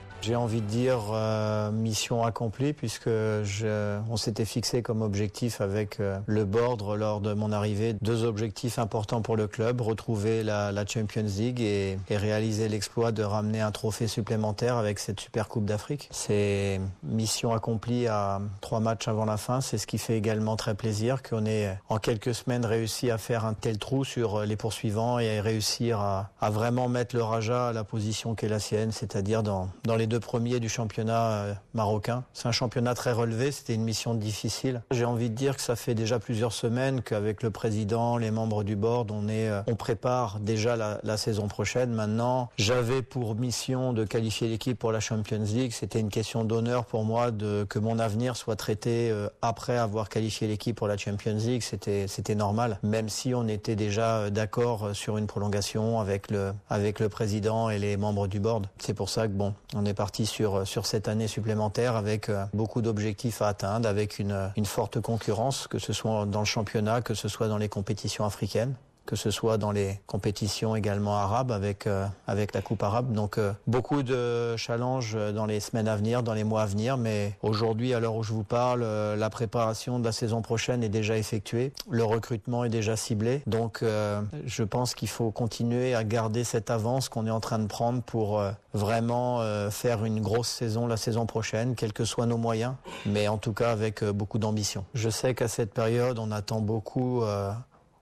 J'ai 0.21 0.35
envie 0.35 0.61
de 0.61 0.67
dire 0.67 0.99
euh, 1.13 1.71
mission 1.71 2.23
accomplie 2.23 2.73
puisque 2.73 3.09
je, 3.09 3.99
on 4.07 4.17
s'était 4.17 4.45
fixé 4.45 4.83
comme 4.83 5.01
objectif 5.01 5.61
avec 5.61 5.99
euh, 5.99 6.19
le 6.27 6.45
board 6.45 6.95
lors 6.95 7.21
de 7.21 7.33
mon 7.33 7.51
arrivée 7.51 7.95
deux 8.01 8.23
objectifs 8.23 8.77
importants 8.77 9.23
pour 9.23 9.35
le 9.35 9.47
club 9.47 9.81
retrouver 9.81 10.43
la, 10.43 10.71
la 10.71 10.85
Champions 10.85 11.25
League 11.25 11.59
et, 11.59 11.97
et 12.09 12.17
réaliser 12.17 12.69
l'exploit 12.69 13.11
de 13.11 13.23
ramener 13.23 13.61
un 13.61 13.71
trophée 13.71 14.07
supplémentaire 14.07 14.77
avec 14.77 14.99
cette 14.99 15.19
Super 15.19 15.47
Coupe 15.47 15.65
d'Afrique. 15.65 16.07
C'est 16.11 16.79
mission 17.01 17.51
accomplie 17.51 18.05
à 18.05 18.41
trois 18.61 18.79
matchs 18.79 19.07
avant 19.07 19.25
la 19.25 19.37
fin. 19.37 19.59
C'est 19.59 19.79
ce 19.79 19.87
qui 19.87 19.97
fait 19.97 20.17
également 20.17 20.55
très 20.55 20.75
plaisir 20.75 21.23
qu'on 21.23 21.47
ait 21.47 21.75
en 21.89 21.97
quelques 21.97 22.35
semaines 22.35 22.65
réussi 22.65 23.09
à 23.09 23.17
faire 23.17 23.43
un 23.43 23.55
tel 23.55 23.79
trou 23.79 24.05
sur 24.05 24.41
les 24.41 24.55
poursuivants 24.55 25.17
et 25.17 25.41
réussir 25.41 25.99
à, 25.99 26.29
à 26.39 26.51
vraiment 26.51 26.89
mettre 26.89 27.15
le 27.15 27.23
Raja 27.23 27.69
à 27.69 27.73
la 27.73 27.83
position 27.83 28.35
qui 28.35 28.45
est 28.45 28.49
la 28.49 28.59
sienne, 28.59 28.91
c'est-à-dire 28.91 29.41
dans, 29.41 29.69
dans 29.83 29.95
les 29.95 30.10
deux 30.11 30.19
premiers 30.19 30.59
du 30.59 30.67
championnat 30.67 31.55
marocain. 31.73 32.25
C'est 32.33 32.49
un 32.49 32.51
championnat 32.51 32.93
très 32.95 33.13
relevé, 33.13 33.51
c'était 33.51 33.73
une 33.73 33.83
mission 33.83 34.13
difficile. 34.13 34.81
J'ai 34.91 35.05
envie 35.05 35.29
de 35.29 35.35
dire 35.35 35.55
que 35.55 35.61
ça 35.61 35.77
fait 35.77 35.95
déjà 35.95 36.19
plusieurs 36.19 36.51
semaines 36.51 37.01
qu'avec 37.01 37.43
le 37.43 37.49
président, 37.49 38.17
les 38.17 38.29
membres 38.29 38.65
du 38.65 38.75
board, 38.75 39.09
on, 39.11 39.29
est, 39.29 39.49
on 39.67 39.75
prépare 39.75 40.39
déjà 40.41 40.75
la, 40.75 40.99
la 41.03 41.15
saison 41.15 41.47
prochaine. 41.47 41.93
Maintenant, 41.93 42.49
j'avais 42.57 43.01
pour 43.01 43.35
mission 43.35 43.93
de 43.93 44.03
qualifier 44.03 44.49
l'équipe 44.49 44.77
pour 44.77 44.91
la 44.91 44.99
Champions 44.99 45.43
League. 45.43 45.71
C'était 45.71 46.01
une 46.01 46.09
question 46.09 46.43
d'honneur 46.43 46.83
pour 46.83 47.05
moi 47.05 47.31
de, 47.31 47.65
que 47.69 47.79
mon 47.79 47.97
avenir 47.97 48.35
soit 48.35 48.57
traité 48.57 49.13
après 49.41 49.77
avoir 49.77 50.09
qualifié 50.09 50.49
l'équipe 50.49 50.75
pour 50.75 50.89
la 50.89 50.97
Champions 50.97 51.37
League. 51.37 51.61
C'était, 51.61 52.07
c'était 52.09 52.35
normal, 52.35 52.79
même 52.83 53.07
si 53.07 53.33
on 53.33 53.47
était 53.47 53.77
déjà 53.77 54.29
d'accord 54.29 54.89
sur 54.93 55.17
une 55.17 55.27
prolongation 55.27 56.01
avec 56.01 56.29
le, 56.29 56.51
avec 56.69 56.99
le 56.99 57.07
président 57.07 57.69
et 57.69 57.79
les 57.79 57.95
membres 57.95 58.27
du 58.27 58.41
board. 58.41 58.67
C'est 58.77 58.93
pour 58.93 59.09
ça 59.09 59.27
que 59.27 59.33
bon, 59.33 59.53
on 59.73 59.85
est 59.85 59.93
parti 60.01 60.25
sur, 60.25 60.65
sur 60.65 60.87
cette 60.87 61.07
année 61.07 61.27
supplémentaire 61.27 61.95
avec 61.95 62.29
euh, 62.29 62.43
beaucoup 62.55 62.81
d'objectifs 62.81 63.43
à 63.43 63.49
atteindre, 63.49 63.87
avec 63.87 64.17
une, 64.17 64.51
une 64.57 64.65
forte 64.65 64.99
concurrence, 64.99 65.67
que 65.67 65.77
ce 65.77 65.93
soit 65.93 66.25
dans 66.25 66.39
le 66.39 66.45
championnat, 66.45 67.01
que 67.01 67.13
ce 67.13 67.27
soit 67.27 67.47
dans 67.47 67.59
les 67.59 67.69
compétitions 67.69 68.25
africaines 68.25 68.73
que 69.11 69.17
ce 69.17 69.29
soit 69.29 69.57
dans 69.57 69.73
les 69.73 69.99
compétitions 70.07 70.73
également 70.73 71.17
arabes 71.17 71.51
avec, 71.51 71.85
euh, 71.85 72.05
avec 72.27 72.55
la 72.55 72.61
Coupe 72.61 72.81
arabe. 72.81 73.11
Donc 73.11 73.37
euh, 73.37 73.51
beaucoup 73.67 74.03
de 74.03 74.55
challenges 74.55 75.17
dans 75.35 75.45
les 75.45 75.59
semaines 75.59 75.89
à 75.89 75.97
venir, 75.97 76.23
dans 76.23 76.33
les 76.33 76.45
mois 76.45 76.61
à 76.61 76.65
venir, 76.65 76.95
mais 76.95 77.33
aujourd'hui, 77.41 77.93
à 77.93 77.99
l'heure 77.99 78.15
où 78.15 78.23
je 78.23 78.31
vous 78.31 78.45
parle, 78.45 78.83
euh, 78.83 79.17
la 79.17 79.29
préparation 79.29 79.99
de 79.99 80.05
la 80.05 80.13
saison 80.13 80.41
prochaine 80.41 80.81
est 80.81 80.87
déjà 80.87 81.17
effectuée, 81.17 81.73
le 81.89 82.05
recrutement 82.05 82.63
est 82.63 82.69
déjà 82.69 82.95
ciblé. 82.95 83.41
Donc 83.47 83.83
je 83.83 84.63
pense 84.63 84.95
qu'il 84.95 85.09
faut 85.09 85.29
continuer 85.29 85.93
à 85.93 86.05
garder 86.05 86.45
cette 86.45 86.71
avance 86.71 87.09
qu'on 87.09 87.27
est 87.27 87.31
en 87.31 87.41
train 87.41 87.59
de 87.59 87.67
prendre 87.67 88.01
pour 88.01 88.41
vraiment 88.73 89.41
faire 89.71 90.05
une 90.05 90.21
grosse 90.21 90.47
saison 90.47 90.87
la 90.87 90.95
saison 90.95 91.25
prochaine, 91.25 91.75
quels 91.75 91.91
que 91.91 92.05
soient 92.05 92.27
nos 92.27 92.37
moyens, 92.37 92.75
mais 93.05 93.27
en 93.27 93.37
tout 93.37 93.53
cas 93.53 93.71
avec 93.71 94.03
beaucoup 94.05 94.39
d'ambition. 94.39 94.85
Je 94.93 95.09
sais 95.09 95.33
qu'à 95.33 95.49
cette 95.49 95.73
période, 95.73 96.17
on 96.17 96.31
attend 96.31 96.61
beaucoup 96.61 97.23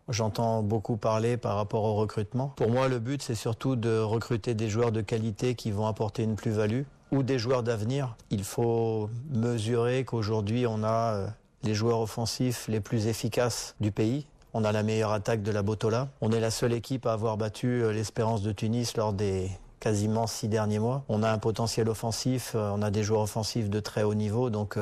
J'entends 0.09 0.63
beaucoup 0.63 0.97
parler 0.97 1.37
par 1.37 1.55
rapport 1.55 1.83
au 1.83 1.93
recrutement. 1.93 2.53
Pour 2.55 2.71
moi, 2.71 2.87
le 2.87 2.97
but, 2.97 3.21
c'est 3.21 3.35
surtout 3.35 3.75
de 3.75 3.99
recruter 3.99 4.55
des 4.55 4.67
joueurs 4.67 4.91
de 4.91 5.01
qualité 5.01 5.53
qui 5.53 5.69
vont 5.69 5.85
apporter 5.85 6.23
une 6.23 6.35
plus-value 6.35 6.81
ou 7.11 7.21
des 7.21 7.37
joueurs 7.37 7.61
d'avenir. 7.61 8.15
Il 8.31 8.43
faut 8.43 9.09
mesurer 9.29 10.05
qu'aujourd'hui, 10.05 10.65
on 10.65 10.83
a 10.83 11.13
euh, 11.13 11.27
les 11.63 11.75
joueurs 11.75 11.99
offensifs 11.99 12.67
les 12.67 12.79
plus 12.79 13.05
efficaces 13.05 13.75
du 13.81 13.91
pays. 13.91 14.25
On 14.55 14.63
a 14.63 14.71
la 14.71 14.81
meilleure 14.81 15.11
attaque 15.11 15.43
de 15.43 15.51
la 15.51 15.61
Botola. 15.61 16.07
On 16.21 16.31
est 16.31 16.39
la 16.39 16.49
seule 16.49 16.73
équipe 16.73 17.05
à 17.05 17.13
avoir 17.13 17.37
battu 17.37 17.67
euh, 17.67 17.91
l'Espérance 17.91 18.41
de 18.41 18.51
Tunis 18.51 18.97
lors 18.97 19.13
des 19.13 19.51
quasiment 19.79 20.25
six 20.25 20.47
derniers 20.47 20.79
mois. 20.79 21.03
On 21.07 21.21
a 21.21 21.31
un 21.31 21.37
potentiel 21.37 21.87
offensif, 21.87 22.53
euh, 22.55 22.71
on 22.73 22.81
a 22.81 22.89
des 22.89 23.03
joueurs 23.03 23.21
offensifs 23.21 23.69
de 23.69 23.79
très 23.79 24.01
haut 24.01 24.15
niveau. 24.15 24.49
Donc, 24.49 24.77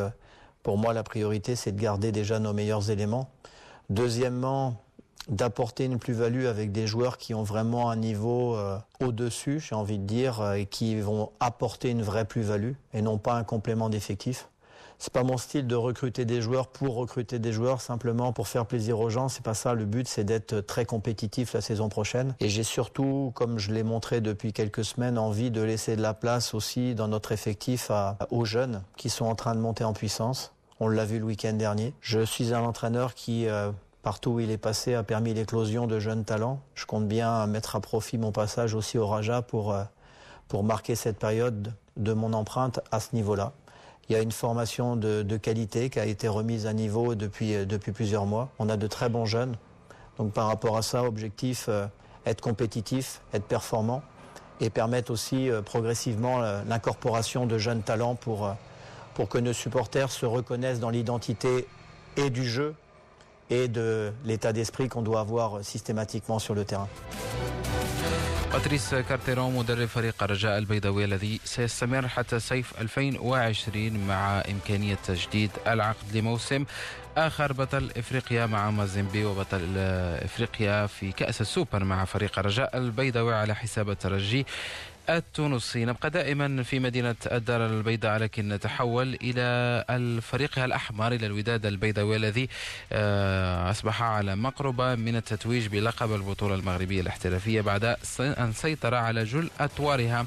pour 0.63 0.77
moi, 0.77 0.93
la 0.93 1.03
priorité, 1.03 1.57
c'est 1.57 1.73
de 1.73 1.81
garder 1.81 2.13
déjà 2.13 2.39
nos 2.39 2.53
meilleurs 2.53 2.89
éléments. 2.89 3.29
Deuxièmement, 3.89 4.75
d'apporter 5.29 5.85
une 5.85 5.99
plus-value 5.99 6.45
avec 6.45 6.71
des 6.71 6.87
joueurs 6.87 7.17
qui 7.17 7.33
ont 7.33 7.43
vraiment 7.43 7.89
un 7.89 7.95
niveau 7.95 8.55
euh, 8.55 8.77
au-dessus, 8.99 9.59
j'ai 9.59 9.75
envie 9.75 9.97
de 9.97 10.05
dire, 10.05 10.41
euh, 10.41 10.53
et 10.53 10.65
qui 10.65 10.99
vont 10.99 11.31
apporter 11.39 11.89
une 11.89 12.01
vraie 12.01 12.25
plus-value 12.25 12.73
et 12.93 13.01
non 13.01 13.17
pas 13.17 13.33
un 13.33 13.43
complément 13.43 13.89
d'effectif. 13.89 14.47
C'est 14.99 15.13
pas 15.13 15.23
mon 15.23 15.37
style 15.37 15.67
de 15.67 15.75
recruter 15.75 16.25
des 16.25 16.41
joueurs 16.41 16.67
pour 16.67 16.95
recruter 16.95 17.37
des 17.37 17.51
joueurs 17.51 17.81
simplement 17.81 18.33
pour 18.33 18.47
faire 18.47 18.65
plaisir 18.65 18.99
aux 18.99 19.09
gens. 19.09 19.29
C'est 19.29 19.43
pas 19.43 19.53
ça. 19.53 19.75
Le 19.75 19.85
but, 19.85 20.07
c'est 20.07 20.23
d'être 20.23 20.61
très 20.61 20.85
compétitif 20.85 21.53
la 21.53 21.61
saison 21.61 21.87
prochaine. 21.87 22.35
Et 22.39 22.49
j'ai 22.49 22.63
surtout, 22.63 23.31
comme 23.35 23.59
je 23.59 23.71
l'ai 23.71 23.83
montré 23.83 24.21
depuis 24.21 24.53
quelques 24.53 24.83
semaines, 24.83 25.19
envie 25.19 25.51
de 25.51 25.61
laisser 25.61 25.95
de 25.95 26.01
la 26.01 26.15
place 26.15 26.55
aussi 26.55 26.95
dans 26.95 27.07
notre 27.07 27.31
effectif 27.31 27.91
aux 28.31 28.45
jeunes 28.45 28.81
qui 28.95 29.09
sont 29.09 29.25
en 29.25 29.35
train 29.35 29.53
de 29.53 29.59
monter 29.59 29.83
en 29.83 29.93
puissance. 29.93 30.51
On 30.79 30.87
l'a 30.87 31.05
vu 31.05 31.19
le 31.19 31.25
week-end 31.25 31.53
dernier. 31.53 31.93
Je 32.01 32.19
suis 32.23 32.53
un 32.53 32.61
entraîneur 32.61 33.13
qui 33.13 33.47
euh, 33.47 33.71
partout 34.07 34.29
où 34.29 34.39
il 34.39 34.51
est 34.51 34.57
passé 34.57 34.93
a 34.93 35.03
permis 35.03 35.33
l'éclosion 35.33 35.85
de 35.85 35.99
jeunes 35.99 36.23
talents. 36.23 36.61
Je 36.75 36.85
compte 36.85 37.09
bien 37.09 37.45
mettre 37.45 37.75
à 37.75 37.81
profit 37.81 38.17
mon 38.17 38.31
passage 38.31 38.73
aussi 38.73 38.97
au 38.97 39.05
Raja 39.05 39.41
pour, 39.41 39.73
euh, 39.73 39.83
marquer 40.63 40.95
cette 40.95 41.19
période 41.19 41.73
de 41.97 42.13
mon 42.13 42.31
empreinte 42.31 42.79
à 42.89 43.01
ce 43.01 43.13
niveau-là. 43.13 43.51
Il 44.07 44.13
y 44.13 44.15
a 44.15 44.21
une 44.21 44.31
formation 44.31 44.95
de, 44.95 45.35
qualité 45.35 45.89
qui 45.89 45.99
a 45.99 46.05
été 46.05 46.29
remise 46.29 46.67
à 46.67 46.71
niveau 46.71 47.15
depuis, 47.15 47.53
euh, 47.53 47.65
depuis 47.65 47.91
plusieurs 47.91 48.25
mois. 48.25 48.47
On 48.59 48.69
a 48.69 48.77
de 48.77 48.87
très 48.87 49.09
bons 49.09 49.25
jeunes. 49.25 49.57
Donc 50.17 50.31
par 50.31 50.47
rapport 50.47 50.77
à 50.77 50.83
ça, 50.83 51.03
objectif, 51.03 51.65
euh, 51.67 51.85
être 52.25 52.39
compétitif, 52.39 53.19
être 53.33 53.43
performant 53.43 54.03
et 54.61 54.69
permettre 54.69 55.11
aussi 55.11 55.49
progressivement 55.65 56.39
l'incorporation 56.65 57.45
de 57.45 57.57
jeunes 57.57 57.83
talents 57.83 58.15
pour 58.15 58.55
que 59.29 59.37
nos 59.37 59.51
supporters 59.51 60.11
se 60.11 60.25
reconnaissent 60.25 60.79
dans 60.79 60.91
l'identité 60.91 61.67
et 62.15 62.29
du 62.29 62.45
jeu 62.45 62.73
et 63.49 63.67
de 63.67 64.11
l'état 64.25 64.53
d'esprit 64.53 64.87
qu'on 64.89 65.01
doit 65.01 65.21
avoir 65.21 65.63
systématiquement 65.63 66.39
sur 66.39 66.55
le 66.55 66.65
terrain. 66.65 66.89
باتريس 68.53 68.95
كارتيرون 68.95 69.55
مدرب 69.55 69.85
فريق 69.87 70.23
الرجاء 70.23 70.57
البيضاوي 70.57 71.05
الذي 71.05 71.39
سيستمر 71.45 72.07
حتى 72.07 72.39
صيف 72.39 72.81
2020 72.81 74.07
مع 74.07 74.43
إمكانية 74.51 74.95
تجديد 75.07 75.51
العقد 75.67 76.15
لموسم 76.17 76.65
آخر 77.17 77.53
بطل 77.53 77.91
إفريقيا 77.97 78.45
مع 78.45 78.71
مازيمبي 78.71 79.25
وبطل 79.25 79.77
إفريقيا 80.23 80.87
في 80.87 81.11
كأس 81.11 81.41
السوبر 81.41 81.83
مع 81.83 82.05
فريق 82.05 82.39
الرجاء 82.39 82.77
البيضاوي 82.77 83.33
على 83.33 83.55
حساب 83.55 83.89
الترجي 83.89 84.45
التونسي. 85.09 85.85
نبقى 85.85 86.09
دائما 86.09 86.63
في 86.63 86.79
مدينة 86.79 87.15
الدار 87.31 87.65
البيضاء 87.65 88.17
لكن 88.19 88.49
نتحول 88.49 89.13
إلى 89.21 89.85
الفريق 89.89 90.59
الأحمر 90.59 91.11
إلى 91.11 91.25
الوداد 91.25 91.65
البيضاوي 91.65 92.15
الذي 92.15 92.49
آه، 92.91 93.71
أصبح 93.71 94.01
على 94.03 94.35
مقربة 94.35 94.95
من 94.95 95.15
التتويج 95.15 95.67
بلقب 95.67 96.13
البطولة 96.13 96.55
المغربية 96.55 97.01
الاحترافية 97.01 97.61
بعد 97.61 97.95
أن 98.19 98.53
سيطر 98.53 98.95
على 98.95 99.23
جل 99.23 99.49
أطوارها. 99.59 100.25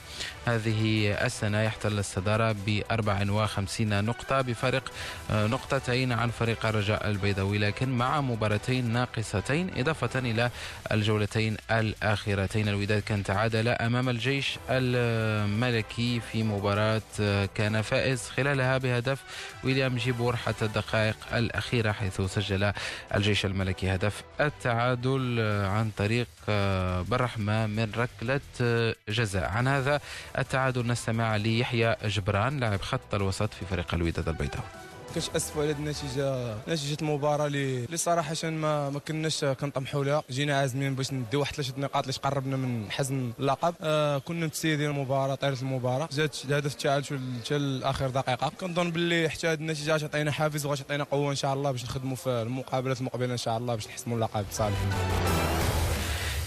هذه 0.55 1.13
السنة 1.27 1.63
يحتل 1.63 1.99
الصدارة 1.99 2.53
ب 2.67 2.83
54 2.91 4.05
نقطة 4.05 4.41
بفارق 4.41 4.93
آه، 5.31 5.47
نقطتين 5.47 6.13
عن 6.13 6.31
فريق 6.31 6.67
الرجاء 6.67 7.11
البيضاوي 7.11 7.59
لكن 7.59 7.89
مع 7.89 8.21
مباراتين 8.21 8.93
ناقصتين 8.93 9.71
إضافة 9.77 10.19
إلى 10.19 10.51
الجولتين 10.93 11.57
الأخيرتين. 11.71 12.69
الوداد 12.69 13.03
كان 13.03 13.23
تعادل 13.23 13.69
أمام 13.69 14.09
الجيش 14.09 14.59
الملكي 14.71 16.21
في 16.33 16.43
مباراة 16.43 17.03
كان 17.55 17.83
فائز 17.83 18.23
خلالها 18.29 18.79
بهدف 18.79 19.19
ويليام 19.65 19.97
جيبور 19.97 20.37
حتى 20.37 20.65
الدقائق 20.65 21.17
الأخيرة 21.33 21.93
حيث 21.93 22.21
سجل 22.21 22.73
الجيش 23.15 23.45
الملكي 23.47 23.95
هدف 23.95 24.23
التعادل 24.41 25.41
عن 25.67 25.91
طريق 25.97 26.27
برحمة 27.11 27.67
من 27.67 27.93
ركلة 27.97 28.41
جزاء. 29.09 29.51
عن 29.51 29.69
هذا 29.69 30.01
التعادل 30.41 30.87
نستمع 30.87 31.37
ليحيى 31.37 31.97
جبران 32.05 32.61
لاعب 32.61 32.81
خط 32.81 33.15
الوسط 33.15 33.55
في 33.55 33.67
فريق 33.71 33.95
الوداد 33.95 34.29
البيضاوي. 34.29 34.65
كنت 35.15 35.37
اسف 35.37 35.59
على 35.59 35.71
النتيجة؟ 35.71 36.55
نتيجة 36.69 36.97
المباراة 37.03 37.47
اللي 37.47 37.97
صراحة 37.97 38.35
ما 38.45 38.91
ما 38.91 38.99
كناش 38.99 39.45
كنطمحوا 39.45 40.05
لها. 40.05 40.23
جينا 40.31 40.59
عازمين 40.59 40.95
باش 40.95 41.13
نديو 41.13 41.41
واحد 41.41 41.55
ثلاثة 41.55 41.73
نقاط 41.79 42.03
اللي 42.07 42.19
قربنا 42.23 42.57
من 42.57 42.91
حزم 42.91 43.33
اللقب. 43.39 43.75
آه 43.81 44.19
كنا 44.19 44.47
متسيدين 44.47 44.91
المباراة 44.91 45.35
طيرت 45.35 45.63
المباراة. 45.63 46.09
جات 46.13 46.37
الهدف 46.45 46.73
التعادل 46.73 47.21
حتى 47.45 47.59
لاخر 47.59 48.11
دقيقة. 48.11 48.53
كنظن 48.61 48.91
باللي 48.91 49.29
حتى 49.29 49.49
هذه 49.49 49.59
النتيجه 49.59 49.95
غتعطينا 49.95 50.33
حافز 50.33 50.67
وغتعطينا 50.67 51.05
قوة 51.05 51.31
إن 51.31 51.37
شاء 51.37 51.55
الله 51.55 51.71
باش 51.71 51.85
نخدموا 51.85 52.17
في 52.17 52.29
المقابلات 52.29 53.01
المقبلة 53.01 53.33
إن 53.33 53.39
شاء 53.39 53.59
الله 53.59 53.75
باش 53.75 53.87
نحسموا 53.87 54.17
اللقب 54.17 54.45
صالح 54.51 54.79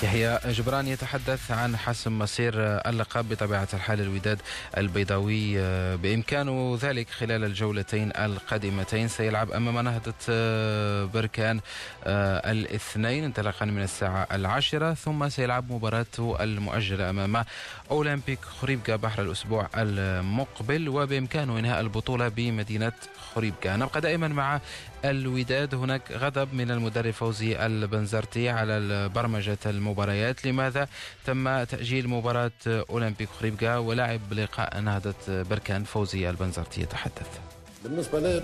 يحيى 0.04 0.40
جبران 0.46 0.88
يتحدث 0.88 1.52
عن 1.52 1.78
حسم 1.78 2.20
مصير 2.20 2.54
اللقب 2.58 3.30
بطبيعة 3.30 3.68
الحال 3.74 4.02
الوداد 4.02 4.42
البيضاوي. 4.78 5.58
بإمكانه 5.98 6.78
ذلك 6.82 7.10
خلال 7.10 7.44
الجولتين 7.44 8.12
القادمتين 8.18 9.08
سيلعب 9.08 9.52
أمام 9.52 9.80
نهضة 9.80 10.14
آه، 10.30 11.06
بركان 11.06 11.60
آه، 12.04 12.52
الاثنين 12.52 13.24
انطلاقا 13.24 13.66
من 13.66 13.82
الساعة 13.82 14.28
العاشرة 14.32 14.94
ثم 14.94 15.30
سيلعب 15.30 15.72
مباراته 15.72 16.44
المؤجلة 16.44 17.10
أمام 17.10 17.46
أولمبيك 17.92 18.40
خريبكا 18.46 18.96
بحر 18.96 19.22
الأسبوع 19.22 19.70
المقبل 19.78 20.90
وبإمكانه 20.90 21.60
إنهاء 21.60 21.82
البطولة 21.82 22.28
بمدينة 22.28 22.94
خريبكا. 23.36 23.76
نبقى 23.76 24.02
دائما 24.02 24.28
مع 24.28 24.60
الوداد. 25.06 25.76
هناك 25.76 26.12
غضب 26.12 26.54
من 26.54 26.72
المدرب 26.72 27.12
فوزي 27.12 27.66
البنزرتي 27.66 28.50
على 28.50 29.10
برمجة 29.16 29.58
المباريات. 29.66 30.46
لماذا 30.46 30.88
تم 31.26 31.64
تأجيل 31.64 32.08
مباراة 32.08 32.52
أولمبيك 32.68 33.30
خريبكا 33.40 33.78
ولعب 33.78 34.34
لقاء 34.34 34.80
نهضة 34.80 35.14
بركان 35.28 35.84
فوزي 35.84 36.30
البنزرتي 36.30 36.82
يتحدث؟ 36.82 37.40
بالنسبة 37.84 38.20
لي 38.20 38.42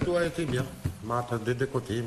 ايتي 1.10 1.36
بيان 1.36 1.44
des 1.44 1.54
deux 1.54 1.66
côtés, 1.66 2.02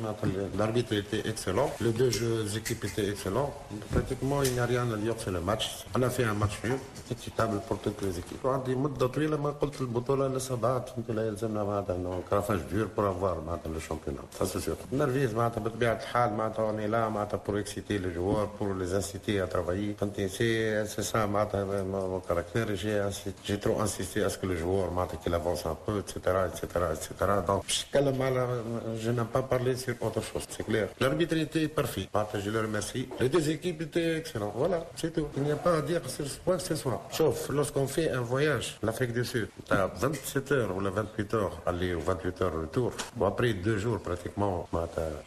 l'arbitre 0.58 0.92
était 1.02 1.22
excellent, 1.32 1.70
les 1.80 1.92
deux 1.92 2.10
jeux, 2.10 2.44
équipes 2.56 2.84
étaient 2.84 3.08
excellents. 3.08 3.50
Pratiquement, 3.92 4.42
il 4.42 4.52
n'y 4.52 4.60
a 4.60 4.66
rien 4.66 4.86
à 4.92 4.96
dire 4.96 5.14
sur 5.22 5.30
le 5.30 5.40
match. 5.40 5.64
On 5.96 6.02
a 6.02 6.10
fait 6.10 6.24
un 6.24 6.34
match 6.42 6.56
nul, 6.64 6.78
équitable 7.14 7.60
pour 7.68 7.78
toutes 7.84 8.00
les 8.02 8.18
équipes. 8.18 8.44
عندي 8.44 8.74
مدة 8.74 9.06
طويلة 9.06 9.36
ما 9.36 9.50
قلت 9.50 9.80
البطولة 9.80 10.28
لسه 10.28 10.54
بعد 10.56 10.88
فهمت 10.88 11.10
لا 11.10 11.26
يلزمنا 11.26 11.64
معناتها 11.64 12.20
كرافاج 12.30 12.60
دور 12.72 12.88
بور 12.96 13.10
افوار 13.10 13.40
معناتها 13.46 13.72
لو 13.72 13.80
شامبيونات 13.80 14.24
سا 14.38 14.44
سي 14.44 14.60
سور 14.60 14.76
نرفيز 14.92 15.34
معناتها 15.34 15.60
بطبيعة 15.60 15.92
الحال 15.94 16.32
معناتها 16.32 16.62
اوني 16.64 16.86
لا 16.86 17.08
معناتها 17.08 17.40
بور 17.46 17.58
اكسيتي 17.60 17.98
لي 17.98 18.14
جوار 18.14 18.48
بور 18.60 18.74
لي 18.78 18.96
انسيتي 18.96 19.42
ا 19.42 19.46
ترافايي 19.46 19.94
فهمتني 20.00 20.28
سي 20.28 20.86
سي 20.86 21.02
سا 21.02 21.26
معناتها 21.26 21.82
مون 21.82 22.20
كاركتير 22.28 22.74
جي 22.74 23.10
جي 23.46 23.56
ترو 23.56 23.80
انسيستي 23.80 24.26
اسكو 24.26 24.46
لو 24.46 24.54
جوار 24.54 24.90
معناتها 24.90 25.16
كيل 25.24 25.34
افونس 25.34 25.66
ان 25.66 25.74
بو 25.88 25.98
اتسيتيرا 25.98 26.46
اتسيتيرا 26.46 26.92
اتسيتيرا 26.92 27.40
دونك 27.40 27.62
باش 27.64 27.86
نتكلم 27.88 28.22
على 28.22 28.62
je 28.99 29.11
n'ai 29.11 29.23
pas 29.23 29.41
parlé 29.41 29.75
sur 29.75 29.95
autre 30.01 30.21
chose, 30.21 30.43
c'est 30.49 30.63
clair. 30.63 30.89
L'arbitre 30.99 31.35
était 31.37 31.67
parfait. 31.67 32.07
Je 32.35 32.49
le 32.49 32.61
remercie. 32.61 33.07
Les 33.19 33.29
deux 33.29 33.49
équipes 33.49 33.81
étaient 33.83 34.17
excellentes. 34.17 34.53
Voilà, 34.55 34.85
c'est 34.95 35.13
tout. 35.13 35.27
Il 35.37 35.43
n'y 35.43 35.51
a 35.51 35.55
pas 35.55 35.77
à 35.77 35.81
dire 35.81 36.01
sur 36.09 36.25
quoi 36.43 36.57
que 36.57 36.63
ce 36.63 36.75
soit. 36.75 37.01
Sauf 37.11 37.49
lorsqu'on 37.49 37.87
fait 37.87 38.09
un 38.09 38.21
voyage, 38.21 38.77
l'Afrique 38.83 39.13
du 39.13 39.25
Sud, 39.25 39.47
à 39.69 39.87
27 39.87 40.51
heures 40.51 40.75
ou 40.75 40.81
28 40.81 41.33
heures 41.33 41.61
aller 41.65 41.93
ou 41.93 41.99
28 41.99 42.41
heures 42.41 42.53
retour, 42.61 42.91
après 43.21 43.53
deux 43.53 43.77
jours 43.77 43.99
pratiquement, 43.99 44.67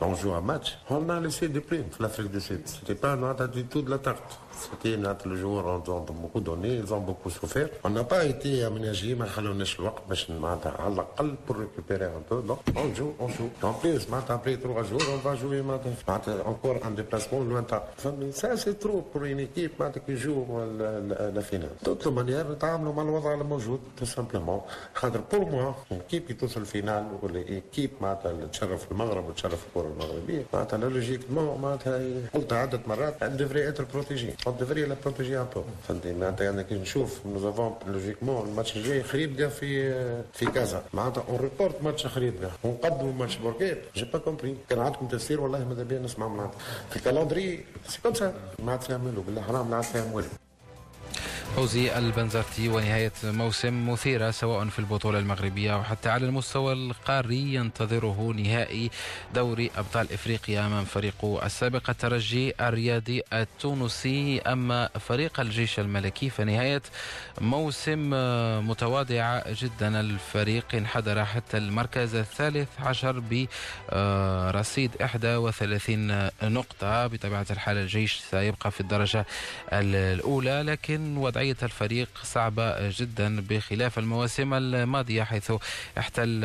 on 0.01 0.15
joue 0.15 0.33
un 0.33 0.41
match, 0.41 0.79
on 0.91 1.09
a 1.09 1.21
laissé 1.21 1.49
des 1.49 1.61
primes, 1.61 1.85
l'Afrique 2.01 2.31
du 2.31 2.41
Sud. 2.41 2.63
C'était 2.67 2.95
pas 2.95 3.17
du 3.53 3.65
tout 3.65 3.83
de 3.83 3.91
la 3.91 3.99
tarte. 3.99 4.41
C'était 4.59 4.97
notre 4.97 5.29
le 5.29 5.37
jour, 5.37 5.63
on 5.65 5.77
a 5.77 6.13
beaucoup 6.13 6.41
donné, 6.41 6.77
ils 6.83 6.95
ont 6.95 7.01
beaucoup 7.01 7.31
n'a 7.91 8.05
pas 8.05 8.25
été 8.25 8.65
aménagé, 8.65 9.15
mais 9.15 9.27
à 9.27 10.91
l'aqal 10.91 11.37
pour 11.47 11.57
récupérer 11.57 12.07
un 12.07 12.23
peu. 12.29 12.43
Donc, 12.43 12.59
on 12.75 12.95
joue, 12.95 13.15
on 13.19 13.29
joue. 13.29 13.51
En 13.63 13.73
plus, 13.75 14.07
après 14.29 14.57
trois 14.57 14.83
jours, 14.83 15.03
on 15.15 15.19
va 15.29 15.35
jouer 15.35 15.63
encore 16.45 16.77
un 16.85 16.91
déplacement 16.91 17.41
lointain. 17.41 17.83
Ça, 18.33 18.57
c'est 18.57 18.79
trop 18.79 19.03
pour 19.03 19.25
une 19.25 19.41
équipe 19.41 19.83
qui 20.07 20.17
joue 20.17 20.47
la, 21.35 21.43
finale. 21.43 21.71
De 21.85 21.95
toute 21.95 22.13
manière, 22.13 22.47
نتعاملوا 22.51 22.93
مع 22.93 23.03
الوضع 23.03 23.35
الموجود 23.35 23.81
tout 23.97 24.07
simplement. 24.07 24.67
Pour 25.31 25.51
moi, 25.51 25.77
l'équipe 25.91 26.27
qui 26.27 26.35
توصل 26.35 26.61
الفينال 26.61 27.05
والإيكيب 27.23 27.91
معناتها 28.01 28.31
اللي 28.31 28.47
تشرف 28.47 28.93
المغرب 28.93 29.29
وتشرف 29.29 29.67
الكرة 29.67 29.93
المغربية 29.93 30.43
معناتها 30.55 30.79
لوجيكمون 30.79 31.61
معناتها 31.61 32.01
قلت 32.35 32.53
عدة 32.53 32.81
مرات 32.87 33.23
devrait 33.37 33.67
être 33.71 33.85
protégée. 33.85 34.35
On 34.49 34.53
devrait 34.53 34.87
la 34.87 34.95
protéger 34.95 35.35
un 35.37 35.45
peu. 35.45 35.61
فهمتني 35.89 36.15
معناتها 36.15 36.45
يعني 36.45 36.65
كي 36.65 36.75
نشوف 36.75 37.21
nous 37.25 37.45
avons 37.57 37.89
لوجيكمون 37.89 38.49
الماتش 38.49 38.77
الجاي 38.77 39.03
خريبكا 39.03 39.49
في 39.49 39.93
في 40.33 40.47
كازا 40.47 40.85
معناتها 40.95 41.25
اون 41.29 41.41
ريبورت 41.41 41.83
ماتش 41.83 42.07
خريبكا 42.07 42.51
ونقدموا 42.65 43.13
ماتش 43.13 43.37
بوركيت 43.37 43.79
جي 43.95 44.05
با 44.05 44.19
كومبري 44.19 44.57
كان 44.69 44.79
عندكم 44.79 45.07
تفسير 45.09 45.41
والله 45.41 45.65
ماذا 45.65 45.83
بيا 45.83 45.99
نسمع 45.99 46.29
معناتها 46.29 46.59
في 46.91 46.99
كالندري 47.01 47.65
سي 47.89 47.99
كوم 48.03 48.15
سا 48.15 48.35
ما 48.59 48.73
عاد 48.73 49.01
بالله 49.27 49.43
حرام 49.43 49.71
لا 49.71 49.77
عاد 49.77 49.85
فيها 49.85 50.23
فوزي 51.57 51.99
البنزرتي 51.99 52.69
ونهاية 52.69 53.13
موسم 53.25 53.89
مثيرة 53.91 54.31
سواء 54.31 54.65
في 54.69 54.79
البطولة 54.79 55.19
المغربية 55.19 55.77
وحتى 55.79 56.09
على 56.09 56.27
المستوى 56.27 56.73
القاري 56.73 57.55
ينتظره 57.55 58.35
نهائي 58.37 58.91
دوري 59.35 59.71
أبطال 59.77 60.13
إفريقيا 60.13 60.69
من 60.69 60.85
فريق 60.85 61.41
السابق 61.45 61.91
الترجي 61.91 62.53
الرياضي 62.61 63.23
التونسي. 63.33 64.41
أما 64.41 64.89
فريق 65.01 65.41
الجيش 65.41 65.81
الملكي 65.81 66.31
فنهاية 66.31 66.83
موسم 67.41 68.11
متواضعة 68.69 69.45
جدا. 69.53 70.01
الفريق 70.01 70.65
انحدر 70.75 71.25
حتى 71.25 71.57
المركز 71.57 72.15
الثالث 72.15 72.69
عشر 72.81 73.21
برصيد 73.21 74.91
31 75.01 76.29
نقطة. 76.43 77.07
بطبيعة 77.07 77.47
الحال 77.51 77.77
الجيش 77.77 78.21
سيبقى 78.31 78.71
في 78.71 78.81
الدرجة 78.81 79.27
الأولى 79.73 80.63
لكن 80.63 81.17
وضعية 81.17 81.46
وضعية 81.47 81.63
الفريق 81.63 82.09
صعبة 82.23 82.91
جدا 82.91 83.41
بخلاف 83.41 83.99
المواسم 83.99 84.55
الماضية 84.55 85.23
حيث 85.23 85.53
احتل 85.99 86.41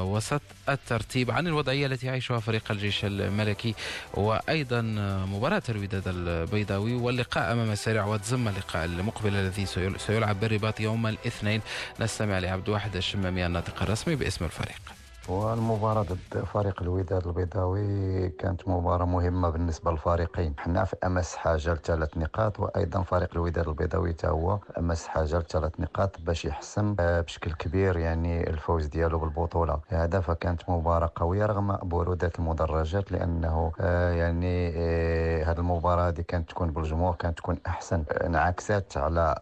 وسط 0.00 0.42
الترتيب 0.68 1.30
عن 1.30 1.46
الوضعية 1.46 1.86
التي 1.86 2.06
يعيشها 2.06 2.40
فريق 2.40 2.70
الجيش 2.70 3.04
الملكي. 3.04 3.74
وأيضا 4.14 4.80
مباراة 5.28 5.62
الوداد 5.68 6.02
البيضاوي 6.06 6.94
واللقاء 6.94 7.52
أمام 7.52 7.74
سريع 7.74 8.04
وتزم 8.04 8.48
اللقاء 8.48 8.84
المقبل 8.84 9.34
الذي 9.34 9.66
سيلعب 9.98 10.40
بالرباط 10.40 10.80
يوم 10.80 11.06
الاثنين. 11.06 11.60
نستمع 12.00 12.38
لعبد 12.38 12.68
واحد 12.68 12.96
الشمامية 12.96 13.46
الناطق 13.46 13.82
الرسمي 13.82 14.14
باسم 14.14 14.44
الفريق. 14.44 14.80
والمباراة 15.28 16.02
ضد 16.02 16.44
فريق 16.44 16.82
الوداد 16.82 17.26
البيضاوي 17.26 18.28
كانت 18.28 18.68
مباراة 18.68 19.04
مهمة 19.04 19.50
بالنسبة 19.50 19.90
للفريقين. 19.90 20.54
حنا 20.58 20.84
في 20.84 20.96
أمس 21.06 21.36
حاجة 21.36 21.72
لثلاث 21.74 22.16
نقاط 22.16 22.60
وأيضا 22.60 23.02
فريق 23.02 23.28
الوداد 23.32 23.68
البيضاوي 23.68 24.12
تا 24.12 24.28
هو 24.28 24.58
أمس 24.78 25.06
حاجة 25.06 25.38
لثلاث 25.38 25.80
نقاط 25.80 26.20
باش 26.20 26.44
يحسن 26.44 26.96
آه، 27.00 27.20
بشكل 27.20 27.52
كبير 27.52 27.96
يعني 27.98 28.50
الفوز 28.50 28.86
ديالو 28.86 29.18
بالبطولة. 29.18 29.80
هذا 29.88 30.20
فكانت 30.20 30.70
مباراة 30.70 31.10
قوية 31.16 31.46
رغم 31.46 31.76
برودة 31.82 32.32
المدرجات 32.38 33.12
لأنه 33.12 33.72
آه، 33.80 34.10
يعني 34.12 34.72
آه، 34.76 35.44
هذه 35.44 35.58
المباراة 35.58 36.10
دي 36.10 36.22
كانت 36.22 36.48
تكون 36.50 36.70
بالجمهور 36.70 37.14
كانت 37.14 37.38
تكون 37.38 37.56
أحسن. 37.66 38.04
انعكست 38.10 38.96
على 38.96 39.34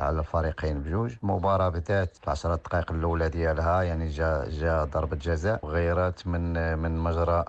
على 0.00 0.18
الفريقين 0.20 0.82
بجوج. 0.82 1.16
المباراة 1.22 1.68
بدات 1.68 2.16
في 2.16 2.30
10 2.30 2.54
دقائق 2.54 2.92
الأولى 2.92 3.28
ديالها 3.28 3.82
يعني 3.82 4.08
جا 4.08 4.44
جا 4.48 4.84
ضربة 4.84 5.17
الجزاء 5.18 5.66
غيرت 5.66 6.26
من 6.26 6.78
من 6.78 6.98
مجرى 6.98 7.44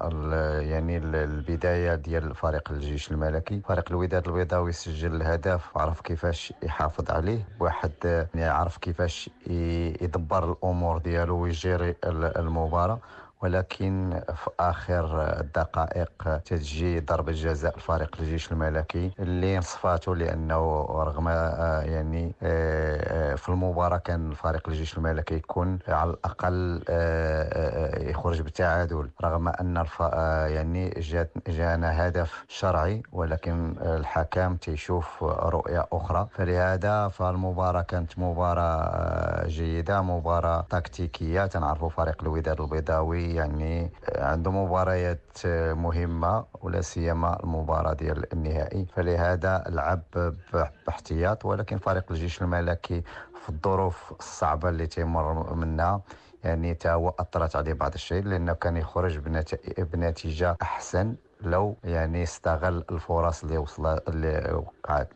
يعني 0.61 0.97
البداية 0.97 1.95
ديال 1.95 2.35
فريق 2.35 2.71
الجيش 2.71 3.11
الملكي. 3.11 3.61
فريق 3.67 3.85
الوداد 3.91 4.27
البيضاوي 4.27 4.71
سجل 4.71 5.15
الهدف 5.15 5.77
عرف 5.77 6.01
كيفاش 6.01 6.53
يحافظ 6.63 7.11
عليه. 7.11 7.47
واحد 7.59 8.25
يعني 8.35 8.53
كيفاش 8.77 9.29
يدبر 10.01 10.51
الأمور 10.51 10.97
ديالو 10.97 11.37
ويجيري 11.37 11.95
المباراة. 12.05 12.99
ولكن 13.41 14.21
في 14.35 14.49
آخر 14.59 15.21
الدقائق 15.39 16.39
تجي 16.45 16.99
ضربه 16.99 17.31
جزاء 17.31 17.75
الفريق 17.75 18.15
الجيش 18.19 18.51
الملكي 18.51 19.11
اللي 19.19 19.61
صفاته 19.61 20.15
لأنه 20.15 20.85
رغم 20.89 21.27
آه، 21.27 21.81
يعني 21.81 22.35
آه، 22.43 23.35
في 23.35 23.49
المباراة 23.49 23.97
كان 23.97 24.31
الفريق 24.31 24.69
الجيش 24.69 24.97
الملكي 24.97 25.35
يكون 25.35 25.79
على 25.87 26.09
الأقل 26.09 26.83
آه، 26.89 28.09
يخرج 28.09 28.41
بالتعادل 28.41 29.09
رغم 29.23 29.47
أن 29.47 29.85
يعني 30.47 30.89
جانا 31.47 32.07
هدف 32.07 32.45
شرعي 32.47 33.03
ولكن 33.11 33.75
الحكم 33.81 34.55
تيشوف 34.55 35.23
رؤية 35.23 35.87
أخرى. 35.91 36.27
فلهذا 36.31 37.07
فالمباراة 37.07 37.81
كانت 37.81 38.19
مباراة 38.19 39.47
جيدة 39.47 40.01
مباراة 40.01 40.65
تكتيكية. 40.69 41.45
تنعرفوا 41.45 41.89
فريق 41.89 42.21
الوداد 42.21 42.61
البيضاوي 42.61 43.28
يعني 43.35 43.91
عنده 44.15 44.51
مباريات 44.51 45.37
مهمة 45.85 46.45
ولا 46.61 46.81
سيما 46.81 47.39
المباراة 47.43 47.93
ديال 47.93 48.33
النهائي. 48.33 48.85
فلهذا 48.95 49.63
لعب 49.67 50.01
باحتياط 50.87 51.45
ولكن 51.45 51.77
فريق 51.77 52.05
الجيش 52.11 52.41
الملكي 52.41 53.03
في 53.43 53.49
الظروف 53.49 54.13
الصعبة 54.19 54.69
اللي 54.69 54.87
تيمر 54.87 55.53
منها 55.53 56.01
يعني 56.43 56.73
تا 56.73 56.93
هو 56.93 57.13
أثرت 57.19 57.55
عليه 57.55 57.73
بعض 57.73 57.93
الشيء 57.93 58.23
لأنه 58.23 58.53
كان 58.53 58.77
يخرج 58.77 59.17
بنتيجة 59.77 60.57
أحسن 60.61 61.15
لو 61.41 61.77
يعني 61.83 62.23
استغل 62.23 62.83
الفرص 62.91 63.43
اللي 63.43 63.57
وصل 63.57 63.99
اللي 64.07 64.63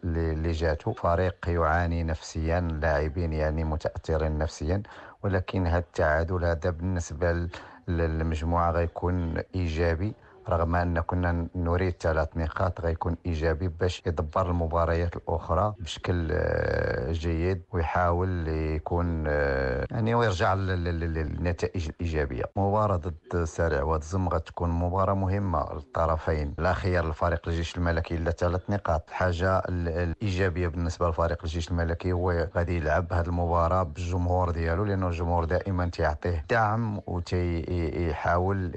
اللي 0.03 0.51
جاتو 0.51 0.93
فريق 0.93 1.35
يعاني 1.47 2.03
نفسيا 2.03 2.59
لاعبين 2.59 3.33
يعني 3.33 3.63
متأثرين 3.63 4.37
نفسيا 4.37 4.83
ولكن 5.23 5.67
هذا 5.67 5.77
التعادل 5.77 6.45
هذا 6.45 6.69
بالنسبة 6.69 7.47
المجموعه 7.89 8.71
غيكون 8.71 9.41
إيجابي. 9.55 10.13
رغم 10.49 10.75
أن 10.75 10.99
كنا 10.99 11.47
نريد 11.55 11.93
ثلاث 11.99 12.29
نقاط 12.37 12.81
غيكون 12.81 13.15
إيجابي 13.25 13.67
باش 13.67 14.01
يدبر 14.05 14.49
المباريات 14.49 15.15
الأخرى 15.15 15.73
بشكل 15.79 16.27
آه، 16.31 17.11
جيد 17.11 17.61
ويحاول 17.71 18.47
يكون 18.47 19.23
آه، 19.27 19.87
يعني 19.91 20.15
ويرجع 20.15 20.53
للنتائج 20.53 21.89
الايجابيه 21.89 22.43
مباراة 22.55 22.95
ضد 22.97 23.43
سارع 23.43 23.83
واتزم 23.83 24.29
غتكون 24.29 24.69
مباراة 24.69 25.13
مهمة 25.13 25.73
للطرفين. 25.73 26.55
لا 26.57 26.73
خيار 26.73 27.09
لفريق 27.09 27.47
الجيش 27.47 27.77
الملكي 27.77 28.15
إلا 28.15 28.31
ثلاث 28.31 28.69
نقاط. 28.69 29.09
الحاجة 29.09 29.61
الايجابيه 29.69 30.67
بالنسبة 30.67 31.09
لفريق 31.09 31.37
الجيش 31.43 31.71
الملكي 31.71 32.11
هو 32.11 32.47
غادي 32.55 32.77
يلعب 32.77 33.13
هذه 33.13 33.25
المباراة 33.25 33.83
بالجمهور 33.83 34.51
ديالو 34.51 34.83
لأنه 34.83 35.07
الجمهور 35.07 35.45
دائما 35.45 35.85
تيعطيه 35.89 36.45
دعم 36.49 37.01
وتيحاول 37.07 38.71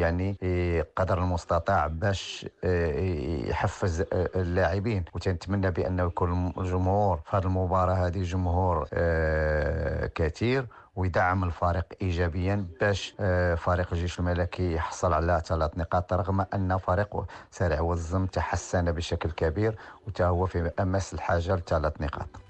يعني 0.00 0.36
قدر 0.96 1.18
المستطاع 1.18 1.86
باش 1.86 2.46
آه، 2.64 3.00
يحفز 3.50 4.00
آه، 4.00 4.06
اللاعبين. 4.36 5.04
وتنتمنى 5.14 5.70
بأنه 5.70 6.02
يكون 6.02 6.52
الجمهور 6.58 7.20
في 7.30 7.36
هذه 7.36 7.44
المباراة 7.44 7.94
هذه 7.94 8.22
جمهور 8.22 8.88
آه، 8.92 10.06
كثير. 10.06 10.66
ويدعم 10.96 11.44
الفريق 11.44 11.84
ايجابيا 12.02 12.66
باش 12.80 13.14
فريق 13.56 13.88
الجيش 13.92 14.18
الملكي 14.20 14.74
يحصل 14.74 15.12
على 15.12 15.42
ثلاث 15.44 15.78
نقاط 15.78 16.12
رغم 16.12 16.40
أن 16.54 16.78
فريق 16.78 17.24
سريع 17.50 17.80
والزم 17.80 18.26
تحسن 18.26 18.92
بشكل 18.92 19.30
كبير 19.30 19.76
وتهو 20.06 20.46
في 20.46 20.70
أمس 20.80 21.14
الحاجة 21.14 21.56
لثلاث 21.56 22.00
نقاط. 22.00 22.41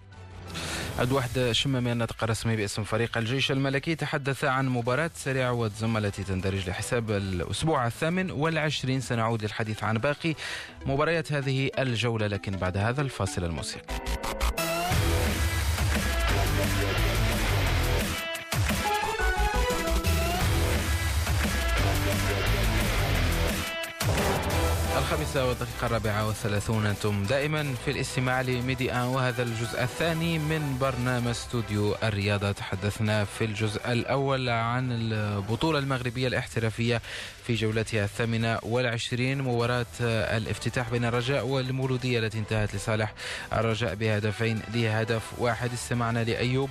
عد 0.98 1.12
واحد 1.12 1.52
شمامي 1.52 1.92
الناطق 1.92 2.24
الرسمي 2.24 2.56
باسم 2.56 2.84
فريق 2.84 3.18
الجيش 3.18 3.52
الملكي. 3.52 3.94
تحدث 3.94 4.44
عن 4.44 4.68
مباراة 4.68 5.10
سريع 5.14 5.50
واتزم 5.50 5.96
التي 5.96 6.24
تندرج 6.24 6.68
لحساب 6.68 7.10
الأسبوع 7.10 7.86
الثامن 7.86 8.30
والعشرين. 8.30 9.00
سنعود 9.00 9.42
للحديث 9.42 9.84
عن 9.84 9.98
باقي 9.98 10.34
مباريات 10.86 11.32
هذه 11.32 11.70
الجولة 11.78 12.26
لكن 12.26 12.52
بعد 12.52 12.76
هذا 12.76 13.02
الفاصل 13.02 13.44
الموسيقي 13.44 13.94
الخامسة 25.32 25.48
والدقيقة 25.48 25.86
الرابعة 25.86 26.26
والثلاثون. 26.26 26.86
أنتم 26.86 27.24
دائما 27.24 27.74
في 27.84 27.90
الاستماع 27.90 28.40
لميدي 28.40 28.92
آن 28.92 29.02
وهذا 29.02 29.42
الجزء 29.42 29.82
الثاني 29.82 30.38
من 30.38 30.78
برنامج 30.80 31.28
استوديو 31.28 31.94
الرياضة. 32.02 32.52
تحدثنا 32.52 33.24
في 33.24 33.44
الجزء 33.44 33.92
الأول 33.92 34.48
عن 34.48 34.92
البطولة 34.92 35.78
المغربية 35.78 36.28
الاحترافية 36.28 37.02
في 37.46 37.54
جولتها 37.54 38.04
الثامنة 38.04 38.58
والعشرين 38.62 39.42
مباراة 39.42 39.86
الافتتاح 40.00 40.90
بين 40.90 41.04
الرجاء 41.04 41.46
والمولودية 41.46 42.18
التي 42.18 42.38
انتهت 42.38 42.74
لصالح 42.74 43.14
الرجاء 43.52 43.94
بهدفين 43.94 44.62
لهدف 44.74 45.22
واحد. 45.38 45.72
استمعنا 45.72 46.24
لأيوب. 46.24 46.70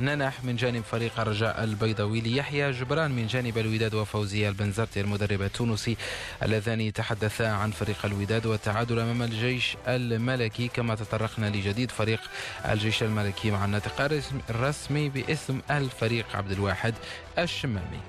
ننح 0.00 0.44
من 0.44 0.56
جانب 0.56 0.82
فريق 0.82 1.20
الرجاء 1.20 1.64
البيضاوي 1.64 2.20
ليحيى 2.20 2.70
جبران 2.70 3.10
من 3.10 3.26
جانب 3.26 3.58
الوداد 3.58 3.94
وفوزية 3.94 4.48
البنزرتي 4.48 5.00
المدرب 5.00 5.42
التونسي 5.42 5.96
اللذان 6.42 6.92
تحدثا 6.92 7.44
عن 7.44 7.70
فريق 7.70 7.96
الوداد 8.04 8.46
والتعادل 8.46 8.98
أمام 8.98 9.22
الجيش 9.22 9.76
الملكي 9.88 10.68
كما 10.68 10.94
تطرقنا 10.94 11.46
لجديد 11.46 11.90
فريق 11.90 12.20
الجيش 12.64 13.02
الملكي 13.02 13.50
مع 13.50 13.64
الناطق 13.64 14.20
الرسمي 14.50 15.08
باسم 15.08 15.60
الفريق 15.70 16.36
عبد 16.36 16.50
الواحد 16.52 16.94
الشمامي. 17.38 18.00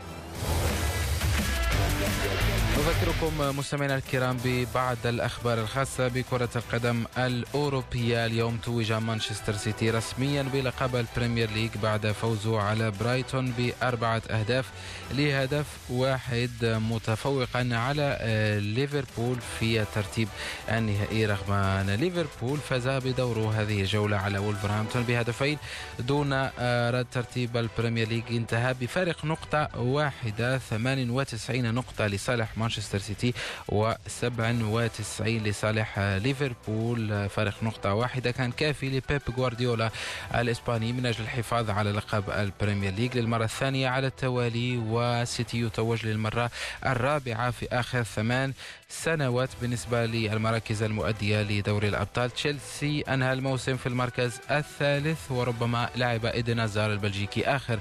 نذكركم 2.77 3.57
مستمعينا 3.57 3.95
الكرام 3.95 4.37
ببعض 4.45 4.97
الأخبار 5.05 5.59
الخاصة 5.61 6.07
بكرة 6.07 6.49
القدم 6.55 7.05
الأوروبية. 7.17 8.25
اليوم 8.25 8.57
توج 8.57 8.91
مانشستر 8.93 9.53
سيتي 9.53 9.89
رسميا 9.91 10.41
بلقب 10.41 10.95
البريمير 10.95 11.49
ليج 11.51 11.69
بعد 11.83 12.11
فوزه 12.11 12.61
على 12.61 12.91
برايتون 12.99 13.51
بأربعة 13.51 14.21
أهداف 14.29 14.65
لهدف 15.11 15.65
واحد 15.89 16.49
متفوقا 16.91 17.69
على 17.71 18.17
آه، 18.21 18.59
ليفربول 18.59 19.37
في 19.59 19.81
الترتيب 19.81 20.27
النهائي. 20.69 21.25
رغم 21.25 21.53
أن 21.53 21.89
ليفربول 21.89 22.57
فاز 22.57 22.87
بدوره 22.87 23.53
هذه 23.61 23.81
الجولة 23.81 24.17
على 24.17 24.37
ولفرهامبتون 24.37 25.03
بهدفين 25.03 25.57
دون 25.99 26.29
آه، 26.33 26.91
رد 26.91 27.07
ترتيب 27.11 27.57
البريمير 27.57 28.07
ليج 28.07 28.23
انتهى 28.31 28.73
بفارق 28.81 29.25
نقطة 29.25 29.67
واحدة 29.79 30.57
98 30.57 31.73
نقطة 31.73 32.07
لصالح 32.07 32.57
مانشستر 32.61 32.99
سيتي 32.99 33.33
و97 33.71 35.21
لصالح 35.21 35.99
ليفربول. 35.99 37.29
فارق 37.29 37.63
نقطة 37.63 37.93
واحدة 37.93 38.31
كان 38.31 38.51
كافي 38.51 38.89
لبيب 38.89 39.21
غوارديولا 39.37 39.89
الإسباني 40.35 40.93
من 40.93 41.05
أجل 41.05 41.23
الحفاظ 41.23 41.69
على 41.69 41.91
لقب 41.91 42.29
البريمير 42.29 42.93
ليج 42.93 43.17
للمرة 43.17 43.43
الثانية 43.43 43.89
على 43.89 44.07
التوالي 44.07 44.77
وسيتي 44.77 45.61
يتوج 45.61 46.05
للمرة 46.05 46.51
الرابعة 46.85 47.51
في 47.51 47.67
آخر 47.71 48.03
ثمان 48.03 48.53
سنوات 48.91 49.49
بالنسبة 49.61 50.05
للمراكز 50.05 50.83
المؤدية 50.83 51.41
لدوري 51.41 51.87
الأبطال. 51.87 52.31
تشيلسي 52.31 53.01
أنهى 53.01 53.33
الموسم 53.33 53.77
في 53.77 53.87
المركز 53.87 54.39
الثالث 54.51 55.31
وربما 55.31 55.89
لعب 55.95 56.25
إيدن 56.25 56.59
هازار 56.59 56.91
البلجيكي. 56.93 57.45
آخر 57.45 57.79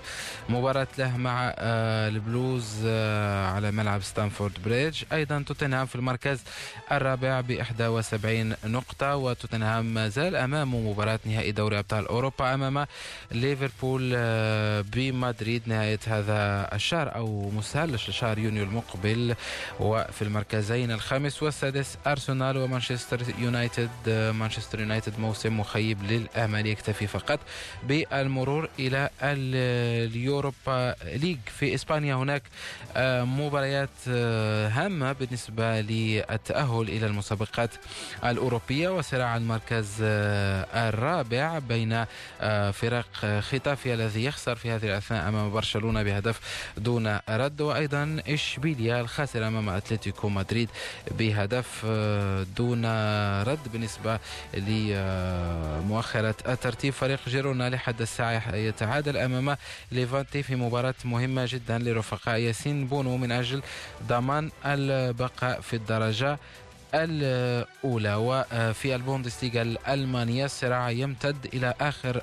مباراة 0.48 0.86
له 0.98 1.16
مع 1.16 1.54
آه، 1.58 2.08
البلوز 2.08 2.66
آه، 2.86 3.46
على 3.46 3.70
ملعب 3.70 4.02
ستانفورد 4.02 4.52
بريدج. 4.64 5.02
أيضا 5.12 5.44
توتنهام 5.46 5.86
في 5.86 5.96
المركز 5.96 6.40
الرابع 6.92 7.40
ب 7.40 7.50
71 7.50 8.54
نقطة 8.64 9.16
وتوتنهام 9.16 9.94
ما 9.94 10.08
زال 10.08 10.36
أمامه 10.36 10.90
مباراة 10.90 11.20
نهائي 11.24 11.52
دوري 11.52 11.78
أبطال 11.78 12.06
أوروبا 12.06 12.54
أمام 12.54 12.86
ليفربول 13.32 14.12
آه، 14.16 14.80
بمدريد. 14.80 15.62
نهاية 15.66 15.98
هذا 16.06 16.68
الشهر 16.74 17.14
أو 17.14 17.50
مستهل 17.50 18.00
شهر 18.00 18.38
يونيو 18.38 18.64
المقبل 18.64 19.34
وفي 19.80 20.22
المركزين 20.22 20.99
الخامس 21.00 21.42
والسادس 21.42 21.98
أرسنال 22.06 22.56
ومانشستر 22.56 23.20
يونايتد. 23.38 23.90
مانشستر 24.34 24.80
يونايتد 24.80 25.18
موسم 25.18 25.60
مخيب 25.60 26.02
للآمال 26.02 26.66
يكتفي 26.66 27.06
فقط 27.06 27.40
بالمرور 27.82 28.68
إلى 28.78 29.10
اليوروبا 29.22 30.94
ليج. 31.04 31.38
في 31.46 31.74
إسبانيا 31.74 32.14
هناك 32.14 32.42
آه، 32.96 33.24
مباريات 33.24 33.88
آه، 34.08 34.68
هامة 34.68 35.12
بالنسبة 35.12 35.80
للتأهل 35.80 36.88
إلى 36.88 37.06
المسابقات 37.06 37.70
الأوروبية 38.24 38.88
وصراع 38.88 39.36
المركز 39.36 39.88
آه، 40.02 40.88
الرابع 40.88 41.58
بين 41.58 42.04
فرق 42.72 43.40
ختافي 43.40 43.94
الذي 43.94 44.24
يخسر 44.24 44.56
في 44.56 44.70
هذه 44.70 44.86
الأثناء 44.86 45.28
أمام 45.28 45.50
برشلونة 45.50 46.02
بهدف 46.02 46.40
دون 46.78 47.18
رد 47.28 47.60
وأيضا 47.60 48.22
إشبيليا 48.28 49.00
الخاسر 49.00 49.46
أمام 49.46 49.68
أتلتيكو 49.68 50.28
مدريد. 50.28 50.68
بهدف 51.18 51.82
آه، 51.86 52.46
دون 52.56 52.84
رد 53.42 53.72
بالنسبة 53.72 54.18
لمؤخرة 54.54 56.34
الترتيب. 56.48 56.92
فريق 56.92 57.20
جيرونا 57.28 57.70
لحد 57.70 58.00
الساعة 58.00 58.54
يتعادل 58.54 59.16
أمام 59.16 59.56
ليفانتي 59.92 60.42
في 60.42 60.56
مباراة 60.56 60.94
مهمة 61.04 61.48
جدا 61.48 61.78
لرفقاء 61.78 62.38
ياسين 62.38 62.86
بونو 62.86 63.16
من 63.16 63.32
أجل 63.32 63.62
ضمان 64.08 64.50
البقاء 64.66 65.60
في 65.60 65.76
الدرجة 65.76 66.38
الأولى 66.94 68.14
وفي 68.14 68.94
البوندسليغا 68.94 69.62
الألمانية 69.62 70.44
الصراع 70.44 70.90
يمتد 70.90 71.36
إلى 71.54 71.74
آخر 71.80 72.22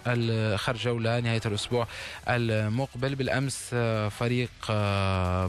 آخر 0.56 0.75
جولة 0.77 1.19
نهاية 1.19 1.41
الأسبوع 1.45 1.88
المقبل. 2.30 3.15
بالأمس 3.15 3.75
فريق 4.19 4.49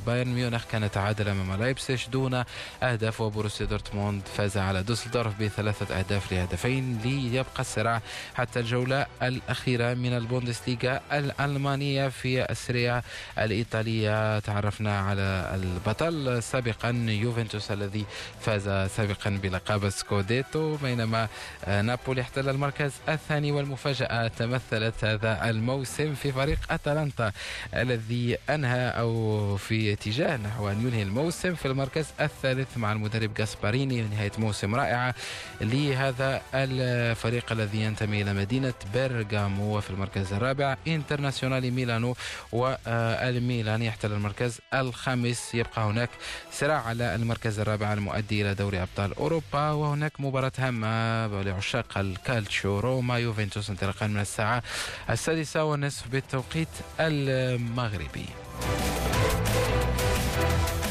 بايرن 0.07 0.28
ميونخ 0.28 0.64
كان 0.72 0.90
تعادل 0.90 1.28
أمام 1.28 1.61
لايبسيش 1.61 2.09
دون 2.09 2.44
أهداف 2.83 3.20
وبروسيا 3.20 3.66
دورتموند 3.66 4.22
فاز 4.37 4.57
على 4.57 4.83
دوسلدورف 4.83 5.42
بثلاثة 5.42 5.98
أهداف 5.98 6.33
لهدفين 6.33 6.98
ليبقى 7.04 7.61
الصراع 7.61 8.02
حتى 8.35 8.61
الجولة 8.61 9.07
الأخيرة 9.22 9.94
من 9.94 10.16
البوندسليغا 10.16 11.00
الألمانية 11.12 12.09
في 12.09 12.50
السيري 12.50 12.94
أ 12.94 13.02
الإيطالية. 13.38 14.38
تعرفنا 14.38 15.00
على 15.00 15.50
البطل 15.54 16.42
سابقا 16.42 16.90
يوفنتوس 17.09 17.70
الذي 17.70 18.04
فاز 18.40 18.90
سابقا. 18.90 19.07
سابقا 19.08 19.30
بلقب 19.42 19.88
سكوديتو 19.88 20.76
بينما 20.76 21.28
آه، 21.64 21.82
نابولي 21.82 22.20
احتل 22.20 22.48
المركز 22.48 22.92
الثاني 23.08 23.52
والمفاجأة 23.52 24.28
تمثلت 24.28 25.04
هذا 25.04 25.50
الموسم 25.50 26.14
في 26.14 26.32
فريق 26.32 26.58
أتلانتا 26.70 27.32
الذي 27.74 28.38
أنهى 28.50 28.88
أو 28.88 29.56
في 29.56 29.92
اتجاه 29.92 30.36
نحو 30.36 30.68
أن 30.68 30.86
ينهي 30.86 31.02
الموسم 31.02 31.54
في 31.54 31.68
المركز 31.68 32.06
الثالث 32.20 32.76
مع 32.76 32.92
المدرب 32.92 33.34
جاسباريني 33.34 34.02
نهاية 34.02 34.32
موسم 34.38 34.74
رائعة 34.74 35.14
لهذا 35.60 36.42
الفريق 36.54 37.52
الذي 37.52 37.80
ينتمي 37.82 38.22
إلى 38.22 38.34
مدينة 38.34 38.74
بيرغامو 38.94 39.76
وفي 39.76 39.90
المركز 39.90 40.32
الرابع 40.32 40.76
انترناسيونالي 40.86 41.70
ميلانو 41.70 42.16
والميلان 42.52 43.82
يحتل 43.82 44.12
المركز 44.12 44.58
الخامس. 44.74 45.54
يبقى 45.54 45.82
هناك 45.82 46.10
صراع 46.52 46.82
على 46.82 47.14
المركز 47.14 47.60
الرابع 47.60 47.92
المؤدي 47.92 48.42
إلى 48.42 48.54
دوري 48.54 48.82
أبطال 48.82 48.97
أبطال 48.98 49.18
أوروبا 49.18 49.70
وهناك 49.70 50.20
مباراة 50.20 50.52
هامة 50.58 51.42
لعشاق 51.42 51.98
الكالتشو 51.98 52.80
روما 52.80 53.18
يوفنتوس 53.18 53.70
انطلاقا 53.70 54.06
من 54.06 54.20
الساعة 54.20 54.62
السادسة 55.11 55.64
والنصف 55.64 56.08
بالتوقيت 56.08 56.68
المغربي. 57.00 58.26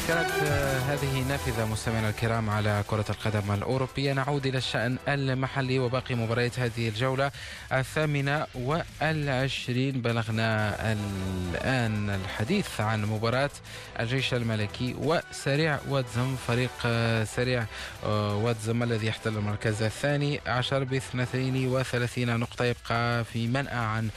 كانت 0.08 0.30
آه، 0.30 0.78
هذه 0.78 1.28
نافذة 1.28 1.66
مستمعينا 1.66 2.08
الكرام 2.08 2.50
على 2.50 2.84
كرة 2.86 3.04
القدم 3.10 3.52
الأوروبية. 3.52 4.12
نعود 4.12 4.46
إلى 4.46 4.58
الشأن 4.58 4.98
المحلي 5.08 5.78
وباقي 5.78 6.14
مباريات 6.14 6.58
هذه 6.58 6.88
الجولة 6.88 7.30
الثامنة 7.72 8.46
والعشرين. 8.54 10.02
بلغنا 10.02 10.74
الآن 10.92 12.10
الحديث 12.10 12.80
عن 12.80 13.04
مباراة 13.04 13.50
الجيش 14.00 14.34
الملكي 14.34 14.94
وسريع 14.98 15.78
واتزم 15.88 16.36
فريق 16.36 16.70
آه، 16.86 17.24
سريع 17.24 17.64
آه، 18.04 18.36
واتزم 18.36 18.82
الذي 18.82 19.06
يحتل 19.06 19.36
المركز 19.36 19.82
الثاني 19.82 20.40
عشر 20.46 20.84
ب 20.84 20.94
32 20.94 22.40
نقطة. 22.40 22.64
يبقى 22.64 23.24
في 23.24 23.46
منأى 23.46 23.76
عن 23.76 24.08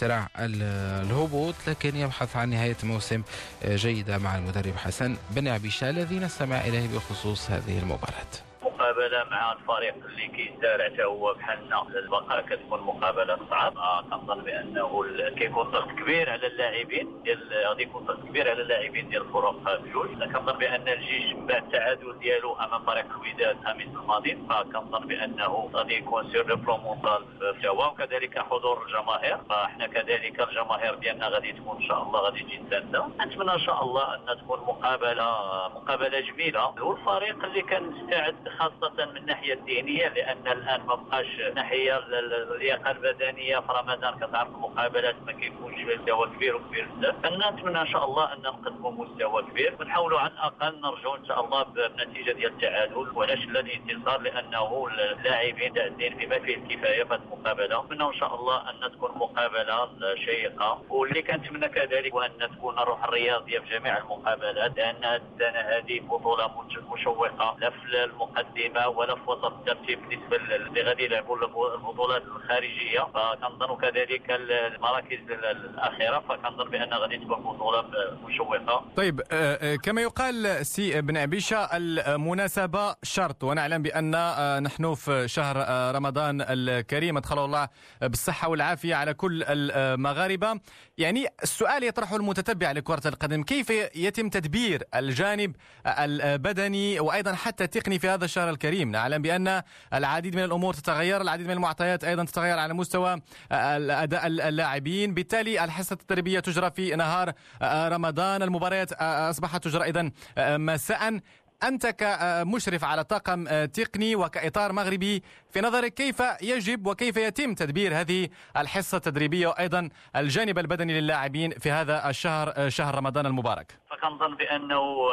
صراع 0.00 0.28
الهبوط 0.38 1.54
لكن 1.66 1.96
يبحث 1.96 2.36
عن 2.36 2.50
نهاية 2.50 2.76
موسم 2.82 3.22
جيدة 3.66 4.18
مع 4.18 4.36
المدرب 4.36 4.76
حسن 4.76 5.16
بن 5.30 5.48
عبيشة 5.48 5.90
الذي 5.90 6.18
نستمع 6.18 6.60
إليه 6.60 6.88
بخصوص 6.88 7.50
هذه 7.50 7.78
المباراة. 7.78 8.45
مقابله 8.76 9.24
مع 9.30 9.52
الفريق 9.52 9.94
اللي 9.94 10.26
كيسارع 10.26 10.84
حتى 10.84 11.04
هو 11.04 11.34
بحالنا 11.34 11.82
البقاء 11.82 12.40
كتكون 12.40 12.80
مقابلة 12.80 13.38
صعبة. 13.50 14.02
كنظن 14.10 14.40
بأنه 14.40 15.04
كيكون 15.36 15.70
ضغط 15.70 15.88
كبير 15.88 16.30
على 16.30 16.46
اللاعبين 16.46 17.22
ديال 17.22 17.66
غادي 17.66 17.82
يكون 17.82 18.04
ضغط 18.04 18.20
كبير 18.20 18.50
على 18.50 18.62
اللاعبين 18.62 19.08
ديال 19.08 19.22
الفرق 19.22 19.80
بجوج 19.80 20.08
كنظن 20.08 20.58
بأن 20.58 20.88
الجيش 20.88 21.32
من 21.32 21.46
بعد 21.46 21.62
التعادل 21.62 22.18
ديالو 22.18 22.54
أمام 22.54 22.82
فريق 22.84 23.06
الوداد 23.10 23.56
الخميس 23.56 23.88
الماضي. 23.88 24.38
فكنظن 24.50 25.06
بأنه 25.06 25.70
غادي 25.74 25.94
يكون 25.94 26.30
سير 26.32 26.46
لو 26.46 26.56
بلون 26.56 26.80
مونتال 26.80 27.24
في 27.60 27.68
وكذلك 27.68 28.38
حضور 28.38 28.82
الجماهير. 28.86 29.38
فإحنا 29.48 29.86
كذلك 29.86 30.40
الجماهير 30.48 30.94
ديالنا 30.94 31.28
غادي 31.28 31.52
تكون 31.52 31.76
إن 31.76 31.88
شاء 31.88 32.02
الله 32.02 32.20
غادي 32.20 32.40
تجي 32.40 32.58
تسانده 32.58 33.06
نتمنى 33.20 33.52
إن 33.52 33.58
شاء 33.58 33.82
الله 33.84 34.14
أن 34.14 34.38
تكون 34.38 34.60
مقابله 34.60 35.28
مقابلة 35.74 36.20
جميلة. 36.20 36.74
والفريق 36.82 37.44
اللي 37.44 37.62
كان 37.62 37.82
مستعد 37.82 38.36
خاصة 38.80 39.04
من 39.10 39.16
الناحية 39.16 39.54
الذهنية 39.54 40.08
لأن 40.08 40.46
الآن 40.46 40.80
ما 40.86 40.94
بقاش 40.94 41.26
ناحية 41.54 41.98
اللياقة 41.98 42.90
البدنية 42.90 43.58
في 43.58 43.72
رمضان 43.72 44.14
كتعرف 44.14 44.48
المقابلات 44.48 45.16
ما 45.26 45.32
كيكونش 45.32 45.78
مستوى 45.80 46.26
كبير 46.26 46.56
وكبير 46.56 46.86
بزاف. 46.86 47.14
فنتمنى 47.22 47.80
إن 47.80 47.86
شاء 47.86 48.04
الله 48.04 48.32
أن 48.32 48.42
نقدموا 48.42 48.90
مستوى 48.90 49.42
كبير. 49.42 49.74
ونحاولوا 49.80 50.20
على 50.20 50.32
الأقل 50.32 50.80
نرجعوا 50.80 51.16
إن 51.16 51.26
شاء 51.26 51.44
الله 51.44 51.62
بنتيجة 51.62 52.32
ديال 52.32 52.52
التعادل. 52.52 53.08
وعلاش 53.14 53.38
الانتصار 53.38 54.20
لأنه 54.20 54.86
اللاعبين 54.86 55.72
داعين 55.72 56.16
بما 56.16 56.38
فيه 56.38 56.56
الكفاية 56.56 57.04
في 57.04 57.14
المقابلة. 57.14 57.84
نتمنى 57.84 58.04
إن 58.04 58.14
شاء 58.14 58.34
الله 58.34 58.70
أن 58.70 58.92
تكون 58.92 59.10
مقابلة 59.18 59.88
شيقة. 60.14 60.82
واللي 60.88 61.22
كنتمنى 61.22 61.68
كذلك 61.68 62.12
هو 62.12 62.20
أن 62.20 62.38
تكون 62.38 62.78
الروح 62.78 63.04
الرياضية 63.04 63.58
في 63.58 63.78
جميع 63.78 63.98
المقابلات. 63.98 64.76
لأن 64.76 65.04
السنة 65.04 65.60
هذه 65.60 66.00
بطولة 66.00 66.50
مشوقة. 66.92 67.56
لا 67.58 67.70
في 67.70 68.04
المقدمة 68.04 68.55
المقدمه 68.56 68.88
ولا 68.88 69.14
في 69.14 69.30
وسط 69.30 69.44
الترتيب 69.44 69.98
بالنسبة 70.08 70.36
اللي 70.36 70.82
غادي 70.82 71.04
يلعبوا 71.04 71.36
البطولات 71.74 72.22
الخارجية. 72.22 73.00
فكنظن 73.00 73.76
كذلك 73.76 74.30
المراكز 74.30 75.18
الأخيرة 75.30 76.24
فكنظن 76.28 76.70
بأن 76.70 76.94
غادي 76.94 77.16
تكون 77.18 77.42
بطولة 77.42 77.84
مشوقة. 78.24 78.84
طيب 78.96 79.20
آه، 79.20 79.72
آه، 79.72 79.76
كما 79.76 80.02
يقال 80.02 80.66
سي 80.66 81.00
بن 81.00 81.16
عبيشة 81.16 81.58
المناسبة 81.76 82.94
شرط 83.02 83.44
ونعلم 83.44 83.82
بأن 83.82 84.14
آه، 84.14 84.60
نحن 84.60 84.94
في 84.94 85.28
شهر 85.28 85.56
رمضان 85.96 86.44
الكريم 86.48 87.16
ادخله 87.16 87.44
الله 87.44 87.68
بالصحة 88.02 88.48
والعافية 88.48 88.94
على 88.94 89.14
كل 89.14 89.42
المغاربة. 89.42 90.60
يعني 90.98 91.26
السؤال 91.42 91.84
يطرحه 91.84 92.16
المتتبع 92.16 92.72
لكرة 92.72 93.08
القدم 93.08 93.42
كيف 93.42 93.70
يتم 93.96 94.28
تدبير 94.28 94.82
الجانب 94.94 95.56
البدني 95.86 97.00
وأيضا 97.00 97.32
حتى 97.34 97.64
التقني 97.64 97.98
في 97.98 98.08
هذا 98.08 98.24
الشهر؟ 98.24 98.45
الكريم 98.50 98.66
الكريم. 98.66 98.90
نعلم 98.90 99.22
بأن 99.22 99.62
العديد 99.94 100.36
من 100.36 100.44
الأمور 100.44 100.74
تتغير 100.74 101.20
العديد 101.20 101.46
من 101.46 101.52
المعطيات 101.52 102.04
أيضا 102.04 102.24
تتغير 102.24 102.58
على 102.58 102.74
مستوى 102.74 103.20
أداء 103.52 104.26
اللاعبين. 104.26 105.14
بالتالي 105.14 105.64
الحصة 105.64 105.94
التدريبية 105.94 106.40
تجرى 106.40 106.70
في 106.70 106.96
نهار 106.96 107.32
رمضان. 107.62 108.42
المباريات 108.42 108.92
أصبحت 108.92 109.64
تجرى 109.64 109.84
أيضا 109.84 110.10
مساء. 110.38 111.20
أنت 111.62 111.86
كمشرف 111.86 112.84
على 112.84 113.04
طاقم 113.04 113.64
تقني 113.64 114.16
وكإطار 114.16 114.72
مغربي 114.72 115.22
في 115.56 115.62
نظرك 115.62 115.94
كيف 115.94 116.22
يجب 116.42 116.86
وكيف 116.86 117.16
يتم 117.16 117.54
تدبير 117.54 117.94
هذه 117.94 118.28
الحصة 118.56 118.96
التدريبية 118.96 119.46
وأيضا 119.46 119.88
الجانب 120.16 120.58
البدني 120.58 121.00
للاعبين 121.00 121.50
في 121.50 121.70
هذا 121.70 122.10
الشهر 122.10 122.68
شهر 122.68 122.94
رمضان 122.94 123.26
المبارك؟ 123.26 123.66
فكنظن 123.90 124.36
بأنه 124.36 125.08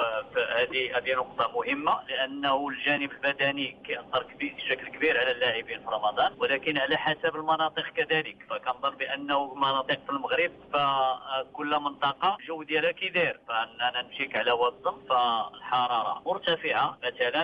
هذه 0.60 0.98
هذه 0.98 1.14
نقطة 1.14 1.52
مهمة 1.56 2.00
لأنه 2.10 2.70
الجانب 2.70 3.12
البدني 3.12 3.78
كيأثر 3.86 4.26
بشكل 4.40 4.88
كبير 4.88 5.20
على 5.20 5.32
اللاعبين 5.32 5.80
في 5.80 5.86
رمضان 5.86 6.34
ولكن 6.38 6.78
على 6.78 6.98
حسب 6.98 7.36
المناطق 7.36 7.90
كذلك. 7.98 8.38
فكنظن 8.50 8.96
بأنه 8.98 9.54
مناطق 9.56 10.00
في 10.06 10.10
المغرب 10.10 10.52
فكل 10.74 11.80
منطقة 11.80 12.38
الجو 12.40 12.64
ديالها 12.64 12.92
كي 12.92 13.10
داير 13.10 13.40
فأننا 13.48 14.02
نمشيك 14.02 14.36
على 14.36 14.52
وسط 14.52 14.96
فالحرارة 15.10 16.22
مرتفعة. 16.26 16.98
مثلا 17.04 17.44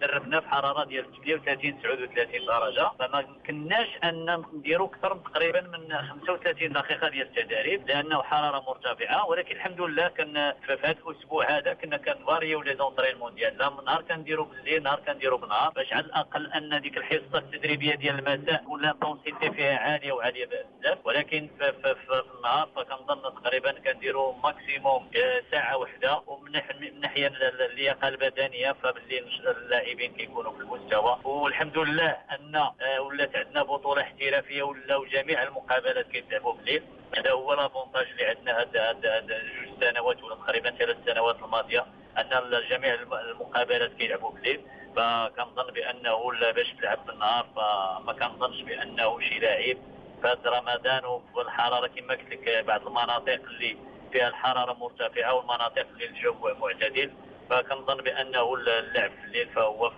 دربنا 0.00 0.40
في 0.40 0.48
حرارة 0.48 0.84
ديال 0.84 1.04
38 1.04 1.82
39 1.82 2.25
درجه 2.34 2.90
فما 2.98 3.20
يمكنناش 3.20 3.88
أن 4.04 4.44
نديروا 4.54 4.86
أكثر 4.88 5.16
تقريبا 5.16 5.60
من 5.60 5.98
35 5.98 6.72
دقيقة 6.72 7.08
ديال 7.08 7.26
التدريب 7.26 7.88
لأنه 7.88 8.22
حراره 8.22 8.60
مرتفعة. 8.60 9.26
ولكن 9.28 9.56
الحمد 9.56 9.80
لله 9.80 10.08
كان 10.08 10.52
في 10.66 10.72
هذا 10.72 10.96
الأسبوع 11.06 11.58
هذا 11.58 11.74
كنا 11.74 11.96
كنفاريو 11.96 12.62
لي 12.62 12.76
زونطرينمون 12.76 13.34
ديالنا 13.34 13.72
نهار 13.86 14.02
كنديروا 14.02 14.46
بالليل 14.46 14.82
نهار 14.82 15.00
كنديروا 15.06 15.38
بالنهار. 15.38 15.70
باش 15.70 15.92
على 15.92 16.04
الأقل 16.04 16.52
أن 16.52 16.80
ديك 16.80 16.96
الحصة 16.96 17.38
التدريبية 17.38 17.94
ديال 17.94 18.28
المساء 18.28 18.64
ولا 18.68 18.90
l'intensité 18.90 19.50
فيها 19.50 19.78
عالية 19.78 20.12
وعالية 20.12 20.46
بزاف. 20.46 20.98
ولكن 21.06 21.50
في, 21.58 21.72
في, 21.72 21.94
في 21.94 22.22
النهار 22.36 22.68
فكنظن 22.76 23.22
تقريبا 23.42 23.72
كنديروا 23.72 24.34
maximum 24.44 25.10
ساعة 25.50 25.76
واحدة 25.76 26.22
ومن 26.26 26.52
ناحية 27.00 27.32
اللياقة 27.66 28.08
البدنية 28.08 28.72
فباللي 28.72 29.18
اللاعبين 29.50 30.12
كيكونوا 30.14 30.52
في 30.52 30.60
المستوى. 30.60 31.18
والحمد 31.24 31.78
لله 31.78 32.15
أن 32.30 32.56
آه، 32.56 33.00
ولات 33.00 33.36
عندنا 33.36 33.62
بطولة 33.62 34.02
احترافية 34.02 34.62
ولاو 34.62 35.04
جميع 35.04 35.42
المقابلات 35.42 36.06
كيتلعبوا 36.06 36.52
بالليل 36.52 36.82
هذا 37.16 37.30
هو 37.30 37.54
l'avantage 37.54 38.06
اللي 38.10 38.24
عندنا 38.24 38.60
هاد 38.60 39.26
جوج 39.26 39.90
سنوات 39.90 40.22
ولا 40.22 40.34
تقريبا 40.34 40.70
ثلاث 40.70 40.96
سنوات 41.06 41.36
الماضية 41.36 41.86
أن 42.18 42.60
جميع 42.70 42.94
المقابلات 43.30 43.92
كيلعبوا 43.92 44.30
بالليل 44.30 44.60
فكنظن 44.96 45.72
بأنه 45.72 46.30
باش 46.52 46.72
تلعب 46.80 47.06
بالنهار 47.06 47.46
فما 47.56 48.12
كنظنش 48.12 48.62
بأنه 48.62 49.20
شي 49.20 49.38
لاعب 49.38 49.76
في 50.22 50.48
رمضان 50.48 51.04
وفي 51.04 51.40
الحراره 51.40 51.86
كما 51.86 52.14
قلت 52.14 52.30
لك 52.30 52.64
بعض 52.64 52.86
المناطق 52.86 53.32
اللي 53.44 53.76
فيها 54.12 54.28
الحرارة 54.28 54.72
مرتفعة 54.72 55.34
والمناطق 55.34 55.86
اللي 55.92 56.06
الجو 56.06 56.54
معتدل. 56.60 57.12
فكنظن 57.50 57.96
بأنه 57.96 58.54
اللعب 58.54 59.10
في 59.10 59.24
الليل 59.24 59.48
فهو 59.48 59.90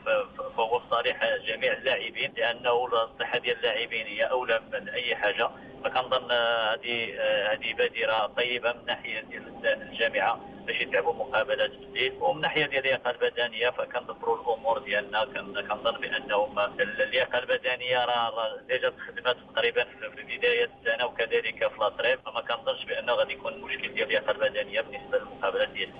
فهو 0.58 0.78
في 0.80 0.86
صالح 0.90 1.24
جميع 1.46 1.72
اللاعبين 1.72 2.32
لأنه 2.36 2.70
الصحة 3.04 3.38
ديال 3.38 3.56
اللاعبين 3.56 4.06
هي 4.06 4.22
أولى 4.22 4.60
من 4.72 4.88
أي 4.88 5.16
حاجة. 5.16 5.50
فكنظن 5.84 6.32
هذه 6.32 7.20
هذه 7.52 7.72
بادرة 7.74 8.26
طيبة 8.26 8.72
من 8.72 8.86
ناحية 8.86 9.20
ديال 9.20 9.82
الجامعة 9.82 10.40
باش 10.66 10.80
يلعبوا 10.80 11.12
مقابلات 11.12 11.70
الليل 11.70 12.12
ومن 12.20 12.40
ناحية 12.40 12.66
ديال 12.66 12.84
اللياقه 12.84 13.10
البدنية 13.10 13.70
فكنظفروا 13.70 14.36
الأمور 14.36 14.78
ديالنا. 14.78 15.24
كنظن 15.62 16.00
بأنهم 16.00 16.58
اللياقه 16.80 17.38
البدنية 17.38 18.04
راه 18.04 18.56
ديجا 18.68 18.90
تخدمات 18.90 19.36
تقريبا 19.54 19.84
في 19.84 20.36
بداية 20.36 20.70
السنة 20.80 21.06
وكذلك 21.06 21.68
في 21.68 21.78
لاطريب 21.80 22.18
فما 22.26 22.40
كنظنش 22.40 22.84
بأنه 22.84 23.12
غادي 23.12 23.32
يكون 23.32 23.60
مشكل 23.60 23.94
ديال 23.94 24.02
اللياقه 24.02 24.30
البدنية 24.30 24.80
بالنسبة 24.80 25.18
للمقابلات 25.18 25.68
ديال 25.68 25.90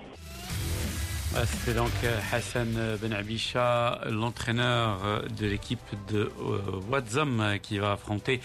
Ah, 1.35 1.45
c'était 1.45 1.75
donc 1.75 1.91
euh, 2.03 2.19
Hassan 2.31 2.97
Benabisha, 2.99 4.01
l'entraîneur 4.09 5.21
de 5.39 5.45
l'équipe 5.45 5.79
de 6.07 6.21
euh, 6.21 6.81
Wadzam 6.89 7.59
qui 7.61 7.77
va 7.77 7.91
affronter 7.91 8.41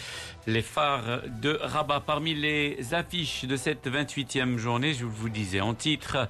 les 0.47 0.61
phares 0.61 1.23
de 1.41 1.59
Rabat. 1.63 2.01
Parmi 2.01 2.35
les 2.35 2.93
affiches 2.93 3.47
de 3.47 3.57
cette 3.57 3.87
28e 3.89 4.59
journée, 4.59 4.93
je 4.93 5.07
vous 5.07 5.31
disais 5.31 5.63
en 5.63 5.73
titre, 5.73 6.29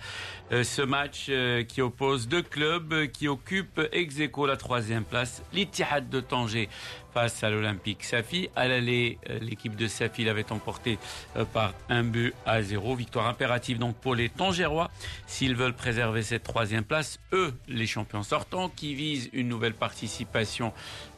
euh, 0.53 0.63
ce 0.63 0.81
match 0.81 1.29
qui 1.67 1.83
oppose 1.83 2.29
deux 2.29 2.43
clubs 2.43 3.09
qui 3.09 3.27
occupent 3.27 3.81
ex 3.91 4.15
la 4.47 4.57
troisième 4.57 5.05
place, 5.05 5.43
l'Ittihad 5.53 6.09
de 6.09 6.21
Tanger 6.21 6.69
face 7.15 7.45
à 7.45 7.51
l'Olympique 7.51 8.03
Safi. 8.03 8.51
À 8.57 8.67
l'aller, 8.67 9.19
euh, 9.31 9.39
l'équipe 9.41 9.77
de 9.77 9.87
Safi 9.87 10.25
l'avait 10.25 10.51
emporté 10.51 10.99
euh, 11.37 11.45
par 11.45 11.73
un 11.89 12.03
but 12.03 12.35
à 12.45 12.61
zéro. 12.61 12.97
Victoire 12.97 13.29
impérative 13.29 13.79
donc 13.79 13.95
pour 13.97 14.17
les 14.17 14.29
Tangérois 14.29 14.91
s'ils 15.27 15.55
veulent 15.55 15.75
préserver 15.75 16.23
cette 16.23 16.43
troisième 16.43 16.83
place. 16.83 17.21
Eux, 17.33 17.55
les 17.69 17.87
champions 17.87 18.25
sortants, 18.25 18.69
qui 18.69 18.95
visent 18.95 19.31
une 19.33 19.49
nouvelle 19.49 19.75
participation 19.75 20.73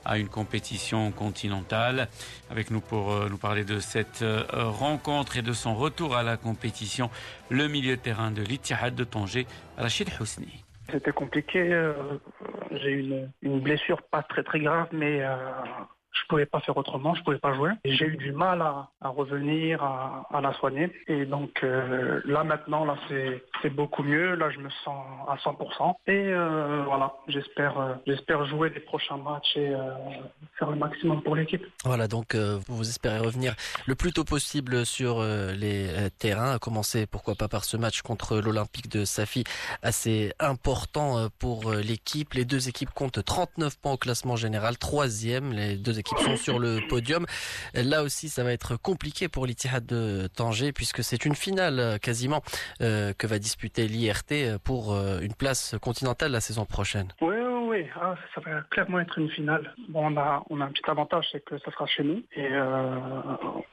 à 0.04 0.18
une 0.18 0.28
compétition 0.28 1.11
continentale. 1.12 2.09
Avec 2.50 2.70
nous 2.70 2.82
pour 2.82 3.12
euh, 3.12 3.28
nous 3.30 3.38
parler 3.38 3.64
de 3.64 3.78
cette 3.78 4.24
rencontre 4.52 5.38
et 5.38 5.42
de 5.42 5.54
son 5.54 5.74
retour 5.74 6.14
à 6.14 6.22
la 6.22 6.37
compétition, 6.37 7.11
le 7.48 7.68
milieu 7.68 7.96
de 7.96 8.00
terrain 8.02 8.30
de 8.30 8.42
l'Ittihad 8.42 8.94
de 8.94 9.04
Tanger, 9.04 9.46
Rachid 9.78 10.11
Housni. 10.20 10.62
C'était 10.92 11.12
compliqué. 11.12 11.92
J'ai 12.70 12.90
eu 12.90 13.31
une, 13.42 13.61
blessure 13.61 14.02
pas 14.02 14.22
très 14.22 14.42
très 14.42 14.61
grave, 14.61 14.88
mais 14.92 15.22
euh, 15.22 15.37
pouvais 16.27 16.47
pas 16.47 16.61
faire 16.61 16.77
autrement, 16.77 17.15
je 17.15 17.23
pouvais 17.23 17.39
pas 17.39 17.55
jouer. 17.55 17.71
J'ai 17.85 18.07
eu 18.07 18.17
du 18.17 18.33
mal 18.33 18.61
à, 18.62 18.89
revenir, 19.09 19.83
à, 19.83 20.41
la 20.41 20.53
soigner. 20.55 20.93
Et 21.09 21.25
donc 21.25 21.62
euh, 21.62 22.21
là 22.25 22.45
maintenant, 22.45 22.85
là 22.85 22.97
c'est 23.62 23.71
beaucoup 23.71 24.03
mieux. 24.03 24.35
Là 24.35 24.51
je 24.51 24.59
me 24.59 24.71
sens 24.85 25.05
à 25.29 25.37
100%. 25.37 25.95
Et 26.07 26.12
euh, 26.12 26.83
voilà, 26.87 27.15
j'espère 27.29 27.79
euh, 27.79 27.95
j'espère 28.07 28.45
jouer 28.47 28.71
les 28.71 28.81
prochains 28.81 29.17
matchs 29.17 29.57
et 29.57 29.73
faire 30.59 30.71
le 30.71 30.77
maximum 30.77 31.23
pour 31.23 31.37
l'équipe. 31.37 31.65
Voilà, 31.85 32.09
donc 32.09 32.35
vous 32.35 32.89
espérez 32.89 33.19
revenir 33.19 33.55
le 33.87 33.95
plus 33.95 34.12
tôt 34.12 34.25
possible 34.25 34.85
sur 34.87 35.23
les 35.23 35.89
terrains, 36.19 36.55
à 36.55 36.59
commencer 36.59 37.07
pourquoi 37.07 37.35
pas 37.35 37.49
par 37.49 37.65
ce 37.65 37.77
match 37.77 38.03
contre 38.03 38.39
l'Olympique 38.39 38.91
de 38.91 39.05
Safi, 39.05 39.45
assez 39.83 40.33
important 40.39 41.29
pour 41.39 41.73
l'équipe. 41.73 42.35
Les 42.35 42.45
deux 42.45 42.69
équipes 42.69 42.91
comptent 42.91 43.25
39 43.25 43.79
points 43.79 43.93
au 43.93 43.97
classement 43.97 44.37
général, 44.37 44.79
troisième. 44.79 45.53
Les 45.53 45.77
deux 45.77 45.99
équipes 45.99 46.15
qui 46.15 46.15
sont 46.18 46.37
sur 46.37 46.59
le 46.59 46.81
podium. 46.88 47.26
Là 47.74 48.02
aussi, 48.02 48.29
ça 48.29 48.44
va 48.44 48.52
être 48.52 48.76
compliqué 48.76 49.29
pour 49.29 49.46
l'Itihad 49.46 49.85
de 49.87 50.29
Tanger 50.29 50.72
puisque 50.72 51.02
c'est 51.02 51.24
une 51.24 51.35
finale 51.35 51.79
euh, 51.79 51.98
quasiment 51.98 52.42
euh, 52.81 53.12
que 53.12 53.26
va 53.26 53.38
disputer 53.38 53.87
l'IRT 53.88 54.59
pour 54.64 54.92
euh, 54.92 55.20
une 55.20 55.35
place 55.35 55.76
continentale 55.81 56.33
la 56.33 56.40
saison 56.40 56.64
prochaine. 56.64 57.09
Oui, 57.20 57.37
oui. 57.68 57.87
Ah, 58.00 58.14
ça 58.35 58.40
va 58.40 58.62
clairement 58.70 59.00
être 59.00 59.18
une 59.18 59.31
finale. 59.31 59.74
Bon, 59.88 60.12
on 60.12 60.16
a, 60.16 60.42
on 60.50 60.61
a 60.61 60.64
un 60.64 60.68
petit 60.70 60.88
avantage, 60.88 61.26
c'est 61.33 61.44
que 61.44 61.59
ça 61.59 61.70
sera 61.70 61.87
chez 61.87 62.02
nous 62.02 62.22
et 62.35 62.48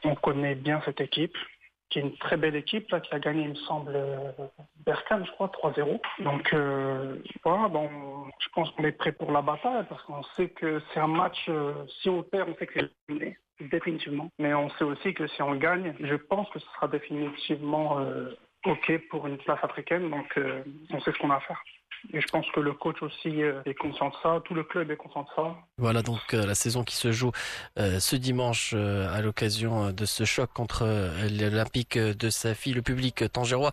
on 0.03 0.15
connaît 0.15 0.55
bien 0.55 0.81
cette 0.85 1.01
équipe 1.01 1.35
qui 1.93 1.99
est 1.99 2.01
une 2.01 2.17
très 2.17 2.37
belle 2.37 2.55
équipe 2.55 2.87
qui 2.87 3.13
a 3.13 3.19
gagné, 3.19 3.43
il 3.43 3.49
me 3.49 3.55
semble, 3.55 3.95
Berkane, 4.83 5.25
je 5.25 5.31
crois, 5.31 5.47
3-0. 5.49 5.99
Donc 6.23 6.51
euh, 6.53 7.17
voilà, 7.43 7.67
bon, 7.67 7.87
je 8.39 8.49
pense 8.49 8.71
qu'on 8.71 8.83
est 8.83 8.93
prêt 8.93 9.11
pour 9.11 9.31
la 9.31 9.43
bataille 9.43 9.85
parce 9.87 10.01
qu'on 10.03 10.23
sait 10.35 10.49
que 10.49 10.81
c'est 10.91 10.99
un 10.99 11.07
match, 11.07 11.45
euh, 11.49 11.73
si 12.01 12.09
on 12.09 12.23
perd, 12.23 12.49
on 12.49 12.55
sait 12.55 12.65
que 12.65 12.79
c'est 12.79 12.89
terminé, 13.05 13.37
définitivement. 13.59 14.29
Mais 14.39 14.55
on 14.55 14.71
sait 14.71 14.83
aussi 14.83 15.13
que 15.13 15.27
si 15.27 15.41
on 15.43 15.53
gagne, 15.53 15.93
je 15.99 16.15
pense 16.15 16.49
que 16.49 16.57
ce 16.57 16.65
sera 16.71 16.87
définitivement 16.87 17.99
euh, 17.99 18.31
OK 18.65 18.91
pour 19.11 19.27
une 19.27 19.37
place 19.37 19.63
africaine. 19.63 20.09
Donc 20.09 20.39
on 20.89 20.99
sait 20.99 21.11
ce 21.11 21.19
qu'on 21.19 21.29
a 21.29 21.35
à 21.35 21.41
faire. 21.41 21.61
Et 22.11 22.19
je 22.19 22.27
pense 22.27 22.45
que 22.51 22.59
le 22.59 22.73
coach 22.73 23.01
aussi 23.01 23.41
euh, 23.41 23.61
est 23.65 23.73
conscient 23.73 24.09
de 24.09 24.15
ça, 24.21 24.41
tout 24.43 24.53
le 24.53 24.63
club 24.63 24.91
est 24.91 24.97
conscient 24.97 25.21
de 25.23 25.27
ça. 25.35 25.55
Voilà 25.77 26.01
donc 26.01 26.33
euh, 26.33 26.45
la 26.45 26.55
saison 26.55 26.83
qui 26.83 26.95
se 26.95 27.11
joue 27.11 27.31
euh, 27.79 27.99
ce 27.99 28.15
dimanche 28.15 28.73
à 28.73 29.21
l'occasion 29.21 29.91
de 29.91 30.05
ce 30.05 30.25
choc 30.25 30.51
contre 30.53 30.85
l'Olympique 31.31 31.97
de 31.97 32.29
Safi, 32.29 32.73
le 32.73 32.81
public 32.81 33.31
tangérois 33.31 33.71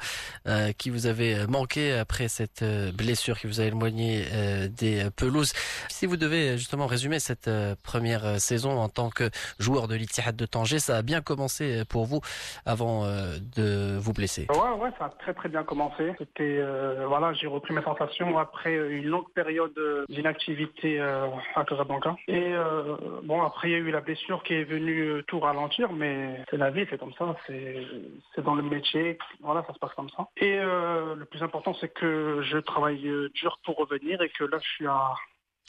qui 0.78 0.90
vous 0.90 1.06
avait 1.06 1.46
manqué 1.46 1.92
après 1.92 2.28
cette 2.28 2.64
blessure 2.94 3.38
qui 3.38 3.46
vous 3.46 3.60
a 3.60 3.64
éloigné 3.64 4.24
des 4.68 5.08
pelouses. 5.16 5.52
Si 5.88 6.06
vous 6.06 6.16
devez 6.16 6.58
justement 6.58 6.86
résumer 6.86 7.18
cette 7.18 7.50
première 7.82 8.40
saison 8.40 8.78
en 8.78 8.88
tant 8.88 9.10
que 9.10 9.30
joueur 9.58 9.88
de 9.88 9.94
l'Ittihad 9.94 10.36
de 10.36 10.46
Tanger, 10.46 10.78
ça 10.78 10.96
a 10.96 11.02
bien 11.02 11.20
commencé 11.20 11.84
pour 11.88 12.04
vous 12.04 12.20
avant 12.66 13.04
de 13.04 13.96
vous 13.98 14.12
blesser? 14.12 14.46
Ouais, 14.50 14.82
ouais, 14.82 14.90
ça 14.98 15.06
a 15.06 15.08
très 15.10 15.34
très 15.34 15.48
bien 15.48 15.62
commencé. 15.62 16.12
C'était 16.18 16.62
voilà, 17.06 17.32
j'ai 17.34 17.46
repris 17.46 17.74
mes 17.74 17.82
sensations 17.82 18.19
après 18.38 18.74
une 18.74 19.06
longue 19.06 19.30
période 19.32 19.78
d'inactivité 20.08 21.00
euh, 21.00 21.26
à 21.54 21.64
Casablanca. 21.64 22.16
Et 22.28 22.52
euh, 22.54 22.96
bon, 23.22 23.42
après, 23.42 23.68
il 23.68 23.72
y 23.72 23.74
a 23.74 23.78
eu 23.78 23.90
la 23.90 24.00
blessure 24.00 24.42
qui 24.42 24.54
est 24.54 24.64
venue 24.64 25.02
euh, 25.02 25.22
tout 25.26 25.40
ralentir, 25.40 25.92
mais 25.92 26.42
c'est 26.50 26.56
la 26.56 26.70
vie, 26.70 26.86
c'est 26.90 26.98
comme 26.98 27.12
ça, 27.14 27.36
c'est 27.46 28.42
dans 28.42 28.54
le 28.54 28.62
métier, 28.62 29.18
voilà, 29.40 29.64
ça 29.66 29.74
se 29.74 29.78
passe 29.78 29.94
comme 29.94 30.08
ça. 30.10 30.28
Et 30.36 30.56
le 30.56 31.24
plus 31.24 31.42
important, 31.42 31.74
c'est 31.80 31.92
que 31.92 32.40
je 32.42 32.58
travaille 32.58 33.30
dur 33.34 33.58
pour 33.64 33.76
revenir 33.76 34.20
et 34.22 34.30
que 34.30 34.44
là, 34.44 34.58
je 34.62 34.68
suis 34.68 34.86
à 34.86 35.14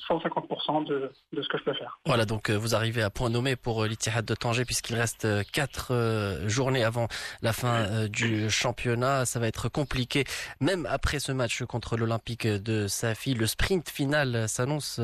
150% 0.10 0.86
de, 0.86 1.12
de, 1.34 1.42
ce 1.42 1.48
que 1.48 1.58
je 1.58 1.64
peux 1.64 1.74
faire. 1.74 2.00
Voilà, 2.06 2.26
donc 2.26 2.50
euh, 2.50 2.58
vous 2.58 2.76
arrivez 2.76 3.02
à 3.02 3.10
point 3.10 3.30
nommé 3.30 3.56
pour 3.56 3.84
euh, 3.84 3.88
l'Ittihad 3.88 4.26
de 4.26 4.36
Tanger 4.36 4.66
puisqu'il 4.66 4.96
reste 4.96 5.26
euh, 5.26 5.44
quatre 5.52 5.92
journées 6.48 6.84
avant 6.84 7.08
la 7.42 7.54
fin 7.54 8.08
du 8.08 8.50
championnat. 8.50 9.26
Ça 9.26 9.40
va 9.40 9.48
être 9.48 9.70
compliqué, 9.70 10.24
même 10.60 10.88
après 10.90 11.20
ce 11.20 11.32
match 11.32 11.64
contre 11.64 11.98
l'Olympique 11.98 12.48
de 12.48 12.88
Safi. 12.88 13.34
Le 13.34 13.46
sprint 13.46 13.90
final 13.90 14.48
s'annonce 14.48 15.00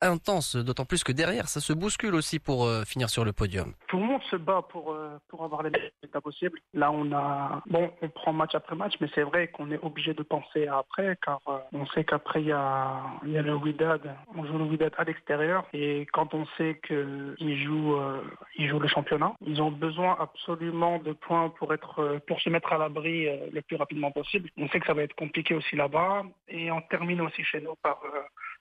intense, 0.00 0.56
d'autant 0.56 0.84
plus 0.84 1.04
que 1.04 1.12
derrière, 1.12 1.48
ça 1.48 1.60
se 1.60 1.72
bouscule 1.72 2.14
aussi 2.14 2.38
pour 2.38 2.70
finir 2.86 3.10
sur 3.10 3.24
le 3.24 3.32
podium. 3.32 3.74
Tout 3.88 3.98
le 3.98 4.04
monde 4.04 4.22
se 4.30 4.36
bat 4.36 4.62
pour, 4.68 4.96
pour 5.28 5.44
avoir 5.44 5.62
les 5.62 5.70
meilleurs 5.70 5.90
résultats 6.02 6.20
possibles. 6.20 6.60
Là, 6.74 6.90
on 6.90 7.12
a, 7.12 7.62
bon, 7.66 7.90
on 8.02 8.08
prend 8.08 8.32
match 8.32 8.54
après 8.54 8.76
match, 8.76 8.94
mais 9.00 9.08
c'est 9.14 9.22
vrai 9.22 9.48
qu'on 9.48 9.70
est 9.70 9.82
obligé 9.82 10.14
de 10.14 10.22
penser 10.22 10.66
à 10.66 10.78
après, 10.78 11.18
car 11.24 11.40
on 11.72 11.86
sait 11.86 12.04
qu'après, 12.04 12.40
il 12.40 12.48
y 12.48 12.52
a, 12.52 13.02
il 13.24 13.32
y 13.32 13.38
a 13.38 13.42
le 13.42 13.54
Widad 13.54 14.00
on 14.38 14.46
joue 14.46 14.58
le 14.58 14.64
Wydad 14.64 14.92
à 14.96 15.04
l'extérieur 15.04 15.66
et 15.72 16.06
quand 16.12 16.32
on 16.32 16.46
sait 16.56 16.80
qu'ils 16.86 17.64
jouent, 17.64 17.96
euh, 17.96 18.22
ils 18.56 18.68
jouent 18.68 18.78
le 18.78 18.88
championnat, 18.88 19.34
ils 19.44 19.60
ont 19.60 19.70
besoin 19.70 20.16
absolument 20.20 20.98
de 20.98 21.12
points 21.12 21.50
pour 21.58 21.74
être, 21.74 21.98
euh, 22.00 22.18
pour 22.26 22.40
se 22.40 22.48
mettre 22.48 22.72
à 22.72 22.78
l'abri 22.78 23.28
euh, 23.28 23.46
le 23.52 23.60
plus 23.62 23.76
rapidement 23.76 24.12
possible. 24.12 24.48
On 24.56 24.68
sait 24.68 24.78
que 24.80 24.86
ça 24.86 24.94
va 24.94 25.02
être 25.02 25.16
compliqué 25.16 25.54
aussi 25.54 25.74
là-bas 25.74 26.22
et 26.48 26.70
on 26.70 26.80
termine 26.82 27.20
aussi 27.20 27.42
chez 27.42 27.60
nous 27.60 27.74
par 27.82 28.00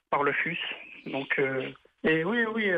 par 0.10 0.24
le 0.24 0.32
FUS. 0.32 0.58
Donc 1.06 1.40
et 2.04 2.24
oui, 2.24 2.46
oui, 2.56 2.72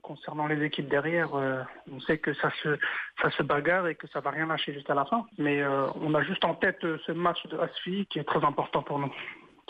concernant 0.00 0.46
les 0.46 0.64
équipes 0.64 0.88
derrière, 0.88 1.34
on 1.34 2.00
sait 2.00 2.18
que 2.18 2.32
ça 2.34 2.50
se, 2.62 2.78
ça 3.20 3.30
se 3.30 3.42
bagarre 3.42 3.86
et 3.86 3.94
que 3.94 4.06
ça 4.06 4.20
va 4.20 4.30
rien 4.30 4.46
lâcher 4.46 4.72
jusqu'à 4.72 4.94
la 4.94 5.04
fin. 5.04 5.26
Mais 5.36 5.62
on 5.66 6.14
a 6.14 6.22
juste 6.22 6.44
en 6.44 6.54
tête 6.54 6.80
ce 6.80 7.12
match 7.12 7.44
de 7.48 7.58
Asfi 7.58 8.06
qui 8.08 8.18
est 8.18 8.24
très 8.24 8.42
important 8.42 8.82
pour 8.82 8.98
nous 8.98 9.12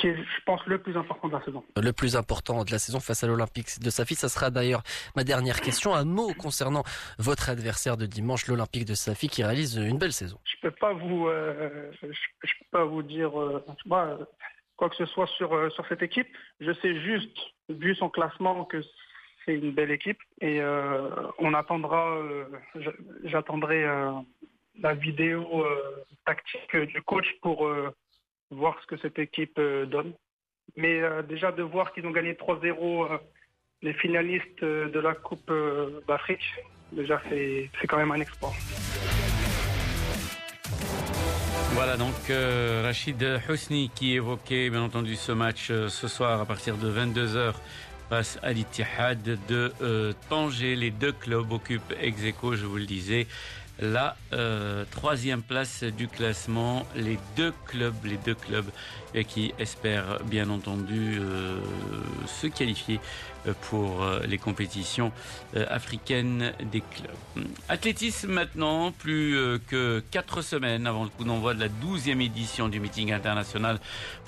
qui 0.04 0.10
est, 0.10 0.16
je 0.16 0.44
pense, 0.44 0.60
le 0.66 0.78
plus 0.78 0.96
important 0.98 1.28
de 1.28 1.32
la 1.32 1.42
saison. 1.44 1.64
Le 1.80 1.92
plus 1.92 2.14
important 2.16 2.62
de 2.62 2.70
la 2.70 2.78
saison 2.78 3.00
face 3.00 3.24
à 3.24 3.26
l'Olympique 3.26 3.80
de 3.80 3.88
Safi, 3.88 4.14
ça 4.14 4.28
sera 4.28 4.50
d'ailleurs 4.50 4.82
ma 5.16 5.24
dernière 5.24 5.62
question. 5.62 5.94
Un 5.94 6.04
mot 6.04 6.34
concernant 6.34 6.82
votre 7.18 7.48
adversaire 7.48 7.96
de 7.96 8.04
dimanche, 8.04 8.46
l'Olympique 8.46 8.84
de 8.84 8.92
Safi, 8.92 9.28
qui 9.28 9.42
réalise 9.42 9.76
une 9.76 9.96
belle 9.96 10.12
saison. 10.12 10.38
Je 10.44 10.60
peux 10.60 10.72
pas 10.72 10.92
vous, 10.92 11.28
euh, 11.28 11.90
je, 12.02 12.06
peux 12.08 12.70
pas 12.70 12.84
vous 12.84 13.02
dire 13.02 13.40
euh, 13.40 13.64
quoi 14.76 14.90
que 14.90 14.96
ce 14.96 15.06
soit 15.06 15.26
sur 15.38 15.54
euh, 15.54 15.70
sur 15.70 15.86
cette 15.88 16.02
équipe. 16.02 16.28
Je 16.60 16.72
sais 16.82 17.00
juste, 17.00 17.38
vu 17.70 17.94
son 17.94 18.10
classement, 18.10 18.66
que 18.66 18.82
c'est 19.46 19.54
une 19.54 19.72
belle 19.72 19.90
équipe 19.90 20.20
et 20.42 20.62
on 21.38 21.52
attendra. 21.54 22.18
J'attendrai 23.24 23.84
la 24.80 24.94
vidéo 24.94 25.66
tactique 26.24 26.76
du 26.76 27.02
coach 27.02 27.26
pour 27.42 27.68
voir 28.50 28.76
ce 28.83 28.87
que 28.87 29.00
cette 29.00 29.18
équipe 29.18 29.59
euh, 29.59 29.87
donne. 29.87 30.12
Mais 30.76 31.00
euh, 31.00 31.22
déjà 31.22 31.52
de 31.52 31.62
voir 31.62 31.92
qu'ils 31.92 32.07
ont 32.07 32.11
gagné 32.11 32.33
3-0 32.35 33.12
euh, 33.12 33.18
les 33.83 33.92
finalistes 33.94 34.64
de 34.64 35.00
la 35.00 35.14
Coupe 35.14 35.52
d'Afrique, 36.09 36.44
déjà 36.92 37.20
c'est 37.28 37.68
quand 37.87 37.98
même 37.98 38.12
un 38.12 38.20
exploit. 38.20 38.52
Voilà 41.74 41.98
donc 41.98 42.14
Rachid 42.83 43.22
Housni 43.46 43.90
qui 43.94 44.14
évoquait 44.14 44.70
bien 44.70 44.80
entendu 44.80 45.16
ce 45.16 45.33
match 45.33 45.66
ce 45.66 46.09
soir 46.09 46.40
à 46.40 46.46
partir 46.46 46.78
de 46.78 46.90
22h 46.90 47.52
face 48.09 48.38
à 48.42 48.54
l'Ittihad 48.54 49.20
de 49.22 50.14
Tanger. 50.30 50.76
Les 50.76 50.90
deux 50.90 51.12
clubs 51.12 51.52
occupent 51.52 51.94
ex 52.00 52.22
je 52.22 52.64
vous 52.64 52.76
le 52.76 52.87
disais 52.87 53.26
la 53.80 54.16
euh, 54.32 54.84
troisième 54.90 55.42
place 55.42 55.82
du 55.82 56.08
classement. 56.08 56.87
Les 56.94 57.18
deux 57.37 57.52
clubs, 57.66 58.04
les 58.04 58.16
deux 58.16 58.34
clubs 58.34 58.68
euh, 59.14 59.22
qui 59.22 59.52
espèrent 59.58 60.20
bien 60.24 60.48
entendu 60.50 61.18
euh, 61.18 61.58
se 62.26 62.46
qualifier 62.46 63.00
pour 63.68 64.06
les 64.26 64.38
compétitions 64.38 65.12
africaines 65.68 66.54
des 66.72 66.80
clubs. 66.80 67.46
Athlétisme 67.68 68.32
maintenant, 68.32 68.90
plus 68.90 69.37
que 69.68 70.02
quatre 70.10 70.40
semaines 70.40 70.87
avant 70.87 71.04
le 71.04 71.10
coup 71.10 71.24
d'envoi 71.24 71.52
de 71.52 71.60
la 71.60 71.68
douzième 71.68 72.22
édition 72.22 72.70
du 72.70 72.80
meeting 72.80 73.12
international 73.12 73.80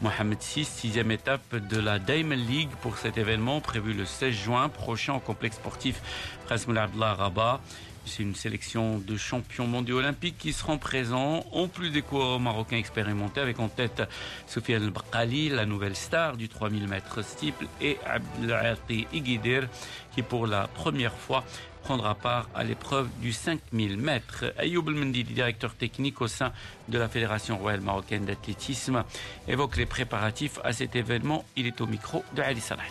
Mohamed 0.02 0.36
VI, 0.42 0.66
sixième 0.66 1.10
étape 1.10 1.56
de 1.56 1.80
la 1.80 1.98
Diamond 1.98 2.34
League 2.34 2.68
pour 2.82 2.98
cet 2.98 3.16
événement 3.16 3.62
prévu 3.62 3.94
le 3.94 4.04
16 4.04 4.34
juin 4.34 4.68
prochain 4.68 5.14
au 5.14 5.20
complexe 5.20 5.56
sportif 5.56 6.02
Prince 6.44 6.66
Moulay 6.66 6.80
Abdallah 6.80 7.14
Rabat. 7.14 7.60
C'est 8.06 8.22
une 8.22 8.36
sélection 8.36 8.98
de 8.98 9.16
champions 9.16 9.66
mondiaux 9.66 9.98
olympiques 9.98 10.38
qui 10.38 10.52
seront 10.52 10.78
présents, 10.78 11.44
en 11.52 11.66
plus 11.66 11.90
des 11.90 12.02
coureurs 12.02 12.38
marocains 12.40 12.76
expérimentés, 12.76 13.40
avec 13.40 13.58
en 13.58 13.68
tête 13.68 14.02
Sofiane 14.46 14.90
Bakali, 14.90 15.48
la 15.48 15.66
nouvelle 15.66 15.96
star 15.96 16.36
du 16.36 16.48
3000 16.48 16.86
mètres 16.86 17.22
steeple, 17.22 17.66
et 17.80 17.98
Abdelati 18.06 19.06
Igidir, 19.12 19.68
qui 20.14 20.22
pour 20.22 20.46
la 20.46 20.68
première 20.68 21.14
fois 21.14 21.44
prendra 21.82 22.14
part 22.14 22.48
à 22.54 22.64
l'épreuve 22.64 23.08
du 23.20 23.32
5000 23.32 23.96
mètres. 23.96 24.52
Ayoub 24.56 24.88
Mendy, 24.88 25.24
directeur 25.24 25.74
technique 25.74 26.20
au 26.20 26.28
sein 26.28 26.52
de 26.88 26.98
la 26.98 27.08
Fédération 27.08 27.58
royale 27.58 27.80
marocaine 27.80 28.24
d'athlétisme, 28.24 29.04
évoque 29.46 29.76
les 29.76 29.86
préparatifs 29.86 30.58
à 30.64 30.72
cet 30.72 30.96
événement. 30.96 31.44
Il 31.56 31.66
est 31.66 31.80
au 31.80 31.86
micro 31.86 32.24
de 32.34 32.42
Ali 32.42 32.60
Salah. 32.60 32.82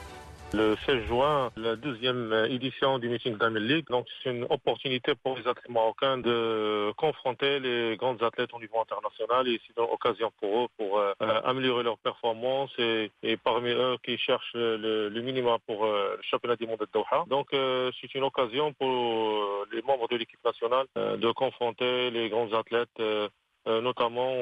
Le 0.54 0.76
16 0.86 1.08
juin, 1.08 1.52
la 1.58 1.76
deuxième 1.76 2.32
édition 2.50 2.98
du 3.00 3.10
meeting 3.10 3.38
d'Amel 3.38 3.66
League. 3.68 3.86
Donc, 3.90 4.08
c'est 4.24 4.30
une 4.30 4.46
opportunité 4.50 5.14
pour 5.16 5.38
les 5.38 5.48
athlètes 5.48 5.70
marocains 5.70 6.18
de 6.18 6.94
confronter 6.98 7.60
les 7.60 7.98
grandes 7.98 8.24
athlètes 8.24 8.54
au 8.54 8.60
niveau 8.60 8.80
international 8.80 9.48
et 9.48 9.60
c'est 9.66 9.78
une 9.78 9.90
occasion 9.92 10.32
pour 10.40 10.64
eux 10.64 10.68
pour 10.78 11.00
euh, 11.00 11.14
améliorer 11.20 11.84
leur 11.84 11.98
performance 11.98 12.72
et, 12.78 13.12
parmi 13.44 13.70
eux 13.72 13.98
qui 14.04 14.18
cherchent 14.18 14.54
le, 14.54 15.10
minimum 15.22 15.58
pour 15.68 15.86
euh, 15.86 16.16
le 16.16 16.24
championnat 16.24 16.56
du 16.56 16.68
monde 16.68 16.80
de 16.80 16.88
Doha. 16.94 17.26
Donc, 17.28 17.48
euh, 17.54 17.92
c'est 18.00 18.14
une 18.16 18.24
occasion 18.24 18.72
pour 18.74 19.66
les 19.74 19.82
membres 19.82 20.08
de 20.08 20.16
l'équipe 20.16 20.44
nationale 20.46 20.86
de 20.96 21.32
confronter 21.32 22.12
les 22.12 22.30
grands 22.30 22.52
athlètes 22.54 22.90
euh, 23.00 23.28
notamment 23.68 24.34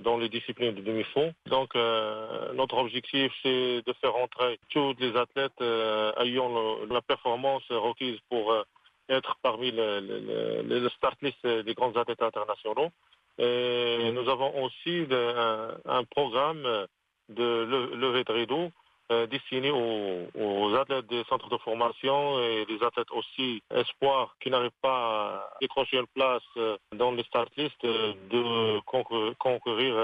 dans 0.00 0.16
les 0.16 0.28
disciplines 0.28 0.74
de 0.74 0.80
demi-fond. 0.80 1.32
Donc 1.46 1.74
euh, 1.74 2.52
notre 2.54 2.78
objectif 2.78 3.32
c'est 3.42 3.82
de 3.84 3.92
faire 4.00 4.16
entrer 4.16 4.58
tous 4.70 4.94
les 4.98 5.16
athlètes 5.16 5.60
euh, 5.60 6.12
ayant 6.18 6.78
la 6.88 7.00
performance 7.02 7.64
requise 7.70 8.18
pour 8.28 8.54
être 9.08 9.36
parmi 9.42 9.72
les, 9.72 10.88
start 10.96 11.20
list 11.22 11.44
des 11.46 11.74
grands 11.74 11.96
athlètes 11.96 12.22
internationaux. 12.22 12.90
Et 13.38 14.12
nous 14.12 14.28
avons 14.28 14.64
aussi 14.64 15.06
un, 15.10 16.04
programme 16.04 16.86
de 17.28 17.94
levée 17.94 18.24
de 18.24 18.32
rideau 18.32 18.70
euh, 19.10 19.26
destiné 19.26 19.72
aux, 19.72 20.74
athlètes 20.76 21.08
des 21.08 21.24
centres 21.28 21.48
de 21.48 21.56
formation 21.56 22.38
et 22.38 22.64
les 22.68 22.80
athlètes 22.86 23.10
aussi 23.10 23.60
espoirs 23.74 24.36
qui 24.40 24.50
n'arrivent 24.50 24.70
pas 24.80 25.50
à 25.50 25.58
décrocher 25.60 25.96
une 25.96 26.06
place 26.14 26.42
euh, 26.56 26.76
dans 26.96 27.10
les 27.10 27.24
start 27.24 27.50
list 27.56 27.74
euh, 27.84 28.12
de 28.30 28.78
concourir 29.32 29.94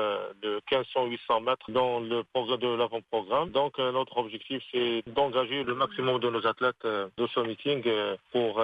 de 0.43 0.61
1500-800 0.73 1.45
mètres 1.45 1.71
dans 1.71 2.01
le 2.01 2.25
programme 2.33 2.59
de 2.59 2.69
l'avant-programme. 2.69 3.51
Donc 3.51 3.79
notre 3.79 4.17
objectif 4.19 4.61
c'est 4.73 5.05
d'engager 5.07 5.63
le 5.63 5.75
maximum 5.75 6.19
de 6.19 6.29
nos 6.29 6.45
athlètes 6.45 6.85
de 6.85 7.27
ce 7.29 7.41
meeting 7.41 7.85
pour, 8.33 8.63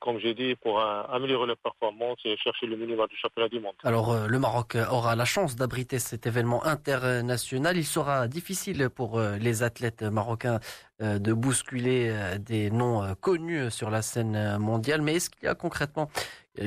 comme 0.00 0.18
j'ai 0.18 0.34
dit, 0.34 0.54
pour 0.56 0.80
améliorer 0.80 1.46
les 1.48 1.56
performances 1.56 2.18
et 2.24 2.36
chercher 2.36 2.66
le 2.66 2.76
minimum 2.76 3.06
du 3.08 3.16
championnat 3.16 3.48
du 3.48 3.60
monde. 3.60 3.74
Alors 3.84 4.28
le 4.28 4.38
Maroc 4.38 4.76
aura 4.90 5.16
la 5.16 5.24
chance 5.24 5.56
d'abriter 5.56 5.98
cet 5.98 6.26
événement 6.26 6.64
international. 6.64 7.76
Il 7.76 7.86
sera 7.86 8.28
difficile 8.28 8.90
pour 8.90 9.20
les 9.20 9.62
athlètes 9.62 9.77
athlètes 9.78 10.02
marocains 10.02 10.58
euh, 11.00 11.18
de 11.18 11.32
bousculer 11.32 12.10
euh, 12.10 12.38
des 12.38 12.70
noms 12.70 13.02
euh, 13.02 13.14
connus 13.14 13.70
sur 13.70 13.90
la 13.90 14.02
scène 14.02 14.58
mondiale. 14.58 15.02
Mais 15.02 15.14
est-ce 15.14 15.30
qu'il 15.30 15.44
y 15.44 15.48
a 15.48 15.54
concrètement 15.54 16.10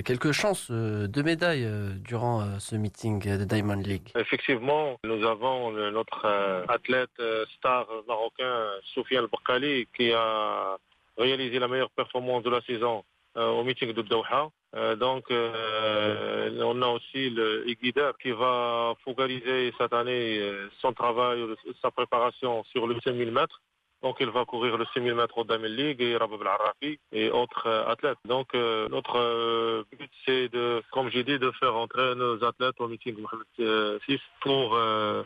quelques 0.05 0.31
chances 0.31 0.71
de 0.71 1.21
médailles 1.21 1.67
durant 1.97 2.59
ce 2.59 2.77
meeting 2.77 3.37
de 3.37 3.43
Diamond 3.43 3.75
League? 3.75 4.09
Effectivement, 4.15 4.97
nous 5.03 5.25
avons 5.27 5.71
notre 5.91 6.25
athlète 6.69 7.09
star 7.57 7.85
marocain, 8.07 8.69
Soufiane 8.93 9.25
Bakali, 9.25 9.87
qui 9.93 10.13
a 10.13 10.77
réalisé 11.17 11.59
la 11.59 11.67
meilleure 11.67 11.89
performance 11.89 12.41
de 12.43 12.49
la 12.49 12.61
saison 12.61 13.03
au 13.35 13.63
meeting 13.63 13.93
de 13.93 14.01
Doha. 14.01 14.49
donc, 14.97 15.25
on 15.29 16.81
a 16.81 16.87
aussi 16.87 17.29
le 17.29 17.67
Iguida 17.69 18.13
qui 18.21 18.31
va 18.31 18.93
focaliser 19.03 19.73
cette 19.77 19.93
année 19.93 20.41
son 20.81 20.93
travail, 20.93 21.39
sa 21.81 21.91
préparation 21.91 22.63
sur 22.65 22.87
le 22.87 22.99
5000 23.01 23.31
mètres. 23.31 23.61
Donc 24.01 24.17
il 24.19 24.29
va 24.29 24.45
courir 24.45 24.77
le 24.77 24.85
6000 24.93 25.13
mètres 25.13 25.37
au 25.37 25.43
Damel 25.43 25.75
League 25.75 26.01
et 26.01 26.17
Rabab 26.17 26.41
Al-Arafi 26.41 26.99
et 27.11 27.29
autres 27.29 27.67
euh, 27.67 27.85
athlètes. 27.87 28.17
Donc 28.25 28.47
euh, 28.55 28.89
notre 28.89 29.17
euh, 29.17 29.83
but 29.91 30.09
c'est 30.25 30.49
de, 30.49 30.81
comme 30.91 31.09
j'ai 31.11 31.23
dit, 31.23 31.37
de 31.37 31.51
faire 31.51 31.75
entrer 31.75 32.15
nos 32.15 32.43
athlètes 32.43 32.79
au 32.79 32.87
meeting 32.87 33.15
Mohamed 33.19 33.99
6 34.07 34.19
pour 34.41 34.77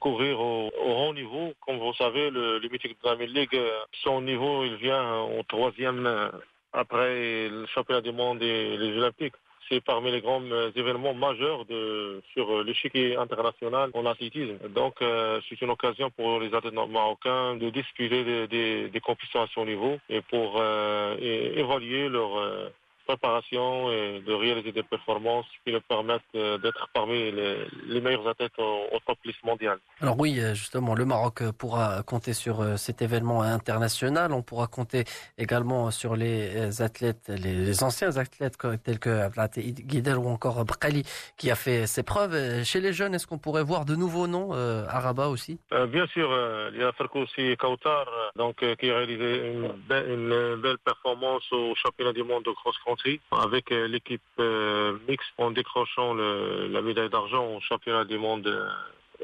courir 0.01 0.39
au, 0.39 0.71
haut 0.77 1.13
niveau. 1.13 1.53
Comme 1.65 1.77
vous 1.77 1.93
savez, 1.93 2.29
le, 2.29 2.59
meeting 2.69 2.91
de 2.91 2.97
Damel 3.03 3.31
League, 3.31 3.57
son 4.03 4.21
niveau 4.21 4.65
il 4.65 4.75
vient 4.75 5.21
au 5.21 5.43
troisième 5.43 6.31
après 6.75 7.49
le 7.49 7.65
championnat 7.67 8.01
du 8.01 8.11
monde 8.11 8.41
et 8.41 8.77
les 8.77 8.97
Olympiques 8.97 9.35
c'est 9.69 9.81
parmi 9.81 10.11
les 10.11 10.21
grands 10.21 10.43
euh, 10.43 10.71
événements 10.75 11.13
majeurs 11.13 11.65
de, 11.65 12.21
sur 12.33 12.49
euh, 12.51 12.63
l'échiquier 12.63 13.17
international 13.17 13.89
en 13.93 14.05
athlétisme. 14.05 14.57
Donc, 14.69 15.01
euh, 15.01 15.39
c'est 15.49 15.61
une 15.61 15.71
occasion 15.71 16.09
pour 16.11 16.39
les 16.39 16.53
athlètes 16.53 16.73
marocains 16.73 17.55
de 17.55 17.69
discuter 17.69 18.47
des, 18.47 18.89
des, 18.89 18.99
compétitions 18.99 19.41
à 19.41 19.47
son 19.53 19.65
niveau 19.65 19.97
et 20.09 20.21
pour 20.21 20.61
évaluer 20.61 22.09
leur 22.09 22.71
préparation 23.05 23.91
et 23.91 24.21
de 24.25 24.33
réaliser 24.33 24.71
des 24.71 24.83
performances 24.83 25.45
qui 25.63 25.71
leur 25.71 25.83
permettent 25.83 26.21
euh, 26.35 26.57
d'être 26.57 26.89
parmi 26.93 27.31
les, 27.31 28.01
meilleurs 28.01 28.27
athlètes 28.27 28.57
au, 28.57 28.99
top 29.05 29.17
liste 29.23 29.43
mondial. 29.43 29.77
Alors 30.01 30.19
oui, 30.19 30.39
euh, 30.39 30.53
justement, 30.53 30.95
le 30.95 31.05
Maroc 31.05 31.41
euh, 31.41 31.51
pourra 31.51 32.03
compter 32.03 32.33
sur 32.33 32.77
cet 32.77 33.01
événement 33.01 33.41
international. 33.41 34.33
On 34.33 34.41
pourra 34.41 34.67
compter 34.67 35.05
également 35.37 35.91
sur 35.91 36.15
les 36.15 36.81
athlètes, 36.81 37.29
les 37.29 37.83
anciens 37.83 38.17
athlètes 38.17 38.57
tels 38.83 38.99
que 38.99 39.29
Guidel 39.59 40.17
ou 40.17 40.27
encore 40.27 40.65
Brkali 40.65 41.03
qui 41.37 41.51
a 41.51 41.55
fait 41.55 41.87
ses 41.87 42.03
preuves. 42.03 42.63
Chez 42.63 42.81
les 42.81 42.93
jeunes, 42.93 43.13
est-ce 43.15 43.27
qu'on 43.27 43.37
pourrait 43.37 43.63
voir 43.63 43.85
de 43.85 43.95
nouveaux 43.95 44.27
noms 44.27 44.53
à 44.53 44.99
Rabat 44.99 45.29
aussi? 45.29 45.59
Bien 45.89 46.07
sûr, 46.07 46.29
il 46.73 46.79
y 46.79 46.83
a 46.83 46.91
Farkoussi 46.93 47.55
Kautar 47.57 48.05
donc, 48.35 48.57
qui 48.79 48.89
a 48.89 48.97
réalisé 48.97 49.51
une, 49.51 49.71
une 49.89 50.55
belle 50.61 50.77
performance 50.79 51.43
au 51.51 51.75
championnat 51.75 52.13
du 52.13 52.23
monde 52.23 52.43
de 52.43 52.51
cross-country 52.51 52.94
avec 53.31 53.71
euh, 53.71 53.87
l'équipe 53.87 54.21
euh, 54.39 54.97
mixte 55.07 55.31
en 55.37 55.51
décrochant 55.51 56.13
la 56.13 56.81
médaille 56.81 57.09
d'argent 57.09 57.45
au 57.55 57.59
championnat 57.61 58.05
du 58.05 58.17
monde 58.17 58.47
euh, 58.47 58.69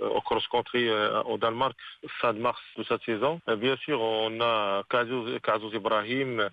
au 0.08 0.22
cross-country 0.22 0.90
au 1.26 1.38
Danemark 1.38 1.78
fin 2.22 2.34
de 2.34 2.40
mars 2.40 2.62
de 2.78 2.84
cette 2.84 3.04
saison. 3.04 3.42
bien 3.58 3.76
sûr, 3.78 4.00
on 4.02 4.40
a 4.40 4.84
Kazouz 4.90 5.74
Ibrahim 5.74 6.50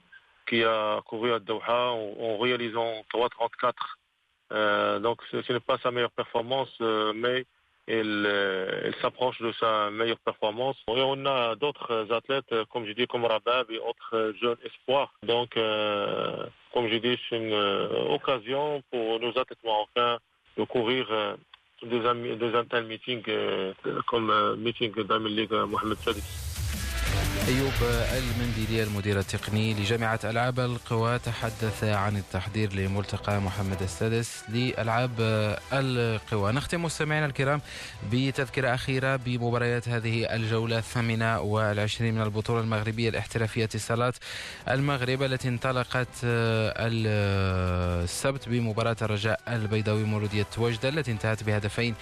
qui 0.48 0.64
a 0.64 1.00
couru 1.06 1.32
à 1.32 1.38
Doha 1.38 1.92
en, 1.92 2.36
réalisant 2.38 3.04
3.34. 3.14 5.00
donc 5.00 5.22
ce 5.30 5.52
n'est 5.52 5.60
pas 5.60 5.78
sa 5.78 5.92
meilleure 5.92 6.10
performance, 6.10 6.74
mais 7.14 7.46
il, 7.88 8.94
s'approche 9.00 9.40
de 9.40 9.52
sa 9.52 9.90
meilleure 9.90 10.18
performance. 10.18 10.76
Et 10.88 11.02
on 11.02 11.24
a 11.26 11.56
d'autres 11.56 12.12
athlètes, 12.12 12.54
comme 12.72 12.86
je 12.86 12.92
dis, 12.92 13.06
comme 13.06 13.24
Rabab 13.24 13.70
et 13.70 13.78
autres 13.78 14.34
jeunes 14.40 14.58
espoirs. 14.64 15.12
Donc, 15.22 15.56
comme 16.72 16.88
je 16.88 16.96
dis, 16.96 17.18
c'est 17.28 17.36
une 17.36 17.52
euh, 17.52 18.14
occasion 18.14 18.82
pour 18.90 19.20
nos 19.20 19.30
athlètes 19.30 19.64
marocains 19.64 20.18
de 20.56 20.64
courir 20.64 21.06
euh, 21.10 21.34
des, 21.82 22.36
des 22.36 22.54
un 22.54 22.64
tel 22.64 22.84
meeting 22.84 23.22
euh, 23.28 23.72
comme 24.06 24.56
meeting 24.58 24.92
Mohamed 25.66 25.98
Sadis. 25.98 26.57
أيوب 27.48 27.72
المنديلي 28.16 28.82
المدير 28.82 29.18
التقني 29.18 29.74
لجامعة 29.74 30.20
ألعاب 30.24 30.60
القوى 30.60 31.18
تحدث 31.18 31.84
عن 31.84 32.16
التحضير 32.16 32.72
لملتقى 32.72 33.40
محمد 33.40 33.82
السادس 33.82 34.42
لألعاب 34.48 35.10
القوى. 35.72 36.52
نختم 36.52 36.82
مستمعينا 36.82 37.26
الكرام 37.26 37.60
بتذكرة 38.12 38.74
أخيرة 38.74 39.16
بمباريات 39.16 39.88
هذه 39.88 40.34
الجولة 40.34 40.78
الثامنة 40.78 41.40
والعشرين 41.40 42.14
من 42.14 42.22
البطولة 42.22 42.60
المغربية 42.60 43.08
الاحترافية 43.08 43.64
اتصالات 43.64 44.14
المغرب 44.68 45.22
التي 45.22 45.48
انطلقت 45.48 46.08
السبت 46.84 48.48
بمباراة 48.48 48.96
الرجاء 49.02 49.40
البيضاوي 49.48 50.04
مولودية 50.04 50.46
وجدة 50.58 50.88
التي 50.88 51.10
انتهت 51.10 51.42
بهدفين 51.44 51.94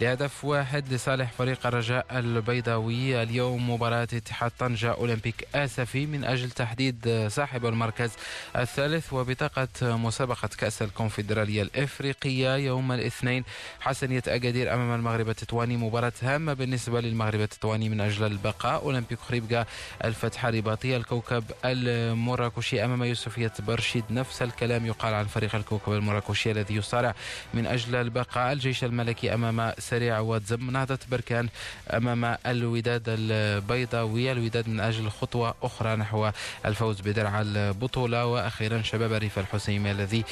لهدف 0.00 0.44
واحد 0.44 0.92
لصالح 0.92 1.32
فريق 1.32 1.66
الرجاء 1.66 2.06
البيضاوي. 2.18 3.22
اليوم 3.22 3.70
مباراة 3.70 4.02
اتحاد 4.02 4.50
طنجة 4.58 4.92
أولمبيك 4.92 5.48
آسفي 5.54 6.06
من 6.06 6.24
أجل 6.24 6.50
تحديد 6.50 7.26
صاحب 7.28 7.66
المركز 7.66 8.10
الثالث 8.56 9.12
وبطاقة 9.12 9.96
مسابقة 9.96 10.48
كأس 10.58 10.82
الكونفدرالية 10.82 11.62
الإفريقية 11.62 12.56
يوم 12.56 12.92
الاثنين. 12.92 13.44
حسنية 13.80 14.22
أكادير 14.28 14.74
أمام 14.74 14.94
المغرب 14.98 15.28
التطواني. 15.28 15.76
مباراة 15.76 16.12
هامة 16.22 16.52
بالنسبة 16.52 17.00
للمغرب 17.00 17.40
التطواني 17.40 17.88
من 17.88 18.00
أجل 18.00 18.26
البقاء. 18.26 18.82
أولمبيك 18.82 19.18
خريبكا 19.18 19.66
الفتح 20.04 20.46
الرباطية 20.46 20.96
الكوكب 20.96 21.44
المراكشي 21.64 22.84
أمام 22.84 23.04
يوسفية 23.04 23.52
برشيد. 23.58 24.04
نفس 24.10 24.42
الكلام 24.42 24.86
يقال 24.86 25.14
عن 25.14 25.24
فريق 25.24 25.54
الكوكب 25.54 25.92
المراكشي 25.92 26.50
الذي 26.50 26.74
يصارع 26.74 27.14
من 27.54 27.66
أجل 27.66 27.94
البقاء. 27.94 28.52
الجيش 28.52 28.84
الملكي 28.84 29.34
أمام 29.34 29.72
سريع 29.82 30.18
وتزم 30.18 30.70
نهضة 30.70 30.98
بركان 31.10 31.48
أمام 31.90 32.36
الوداد 32.46 33.02
البيضاوية 33.08 34.32
الوداد 34.32 34.68
من 34.68 34.80
أجل 34.80 35.10
خطوة 35.10 35.54
أخرى 35.62 35.96
نحو 35.96 36.30
الفوز 36.66 37.00
بدرع 37.00 37.40
البطولة. 37.40 38.26
وأخيرا 38.26 38.82
شباب 38.82 39.12
ريف 39.12 39.38
الحسيمي 39.38 39.90
الذي 39.90 40.24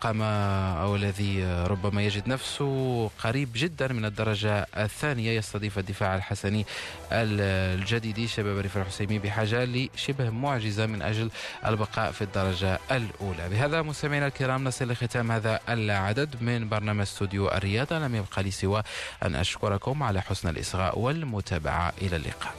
قام 0.00 0.22
أو 0.22 0.96
الذي 0.96 1.44
ربما 1.44 2.02
يجد 2.02 2.28
نفسه 2.28 3.10
قريب 3.24 3.48
جدا 3.54 3.88
من 3.88 4.04
الدرجة 4.04 4.66
الثانية 4.76 5.38
يستضيف 5.38 5.78
الدفاع 5.78 6.16
الحسني 6.16 6.66
الجديد 7.12 8.26
شباب 8.26 8.58
ريف 8.58 8.76
الحسيمي 8.76 9.18
بحاجة 9.18 9.64
لشبه 9.64 10.30
معجزة 10.30 10.86
من 10.86 11.02
أجل 11.02 11.30
البقاء 11.66 12.12
في 12.12 12.22
الدرجة 12.22 12.78
الأولى. 12.90 13.48
بهذا 13.48 13.82
مستمعينا 13.82 14.26
الكرام 14.26 14.64
نصل 14.64 14.92
لختام 14.92 15.32
هذا 15.32 15.60
العدد 15.68 16.42
من 16.42 16.68
برنامج 16.68 17.00
استوديو 17.00 17.48
الرياضة. 17.48 17.98
لم 17.98 18.14
يبقى 18.14 18.42
لي 18.42 18.50
سوى 18.50 18.82
أن 19.22 19.34
أشكركم 19.34 20.02
على 20.02 20.20
حسن 20.20 20.48
الإصغاء 20.48 20.98
والمتابعة. 20.98 21.92
إلى 22.02 22.16
اللقاء. 22.16 22.54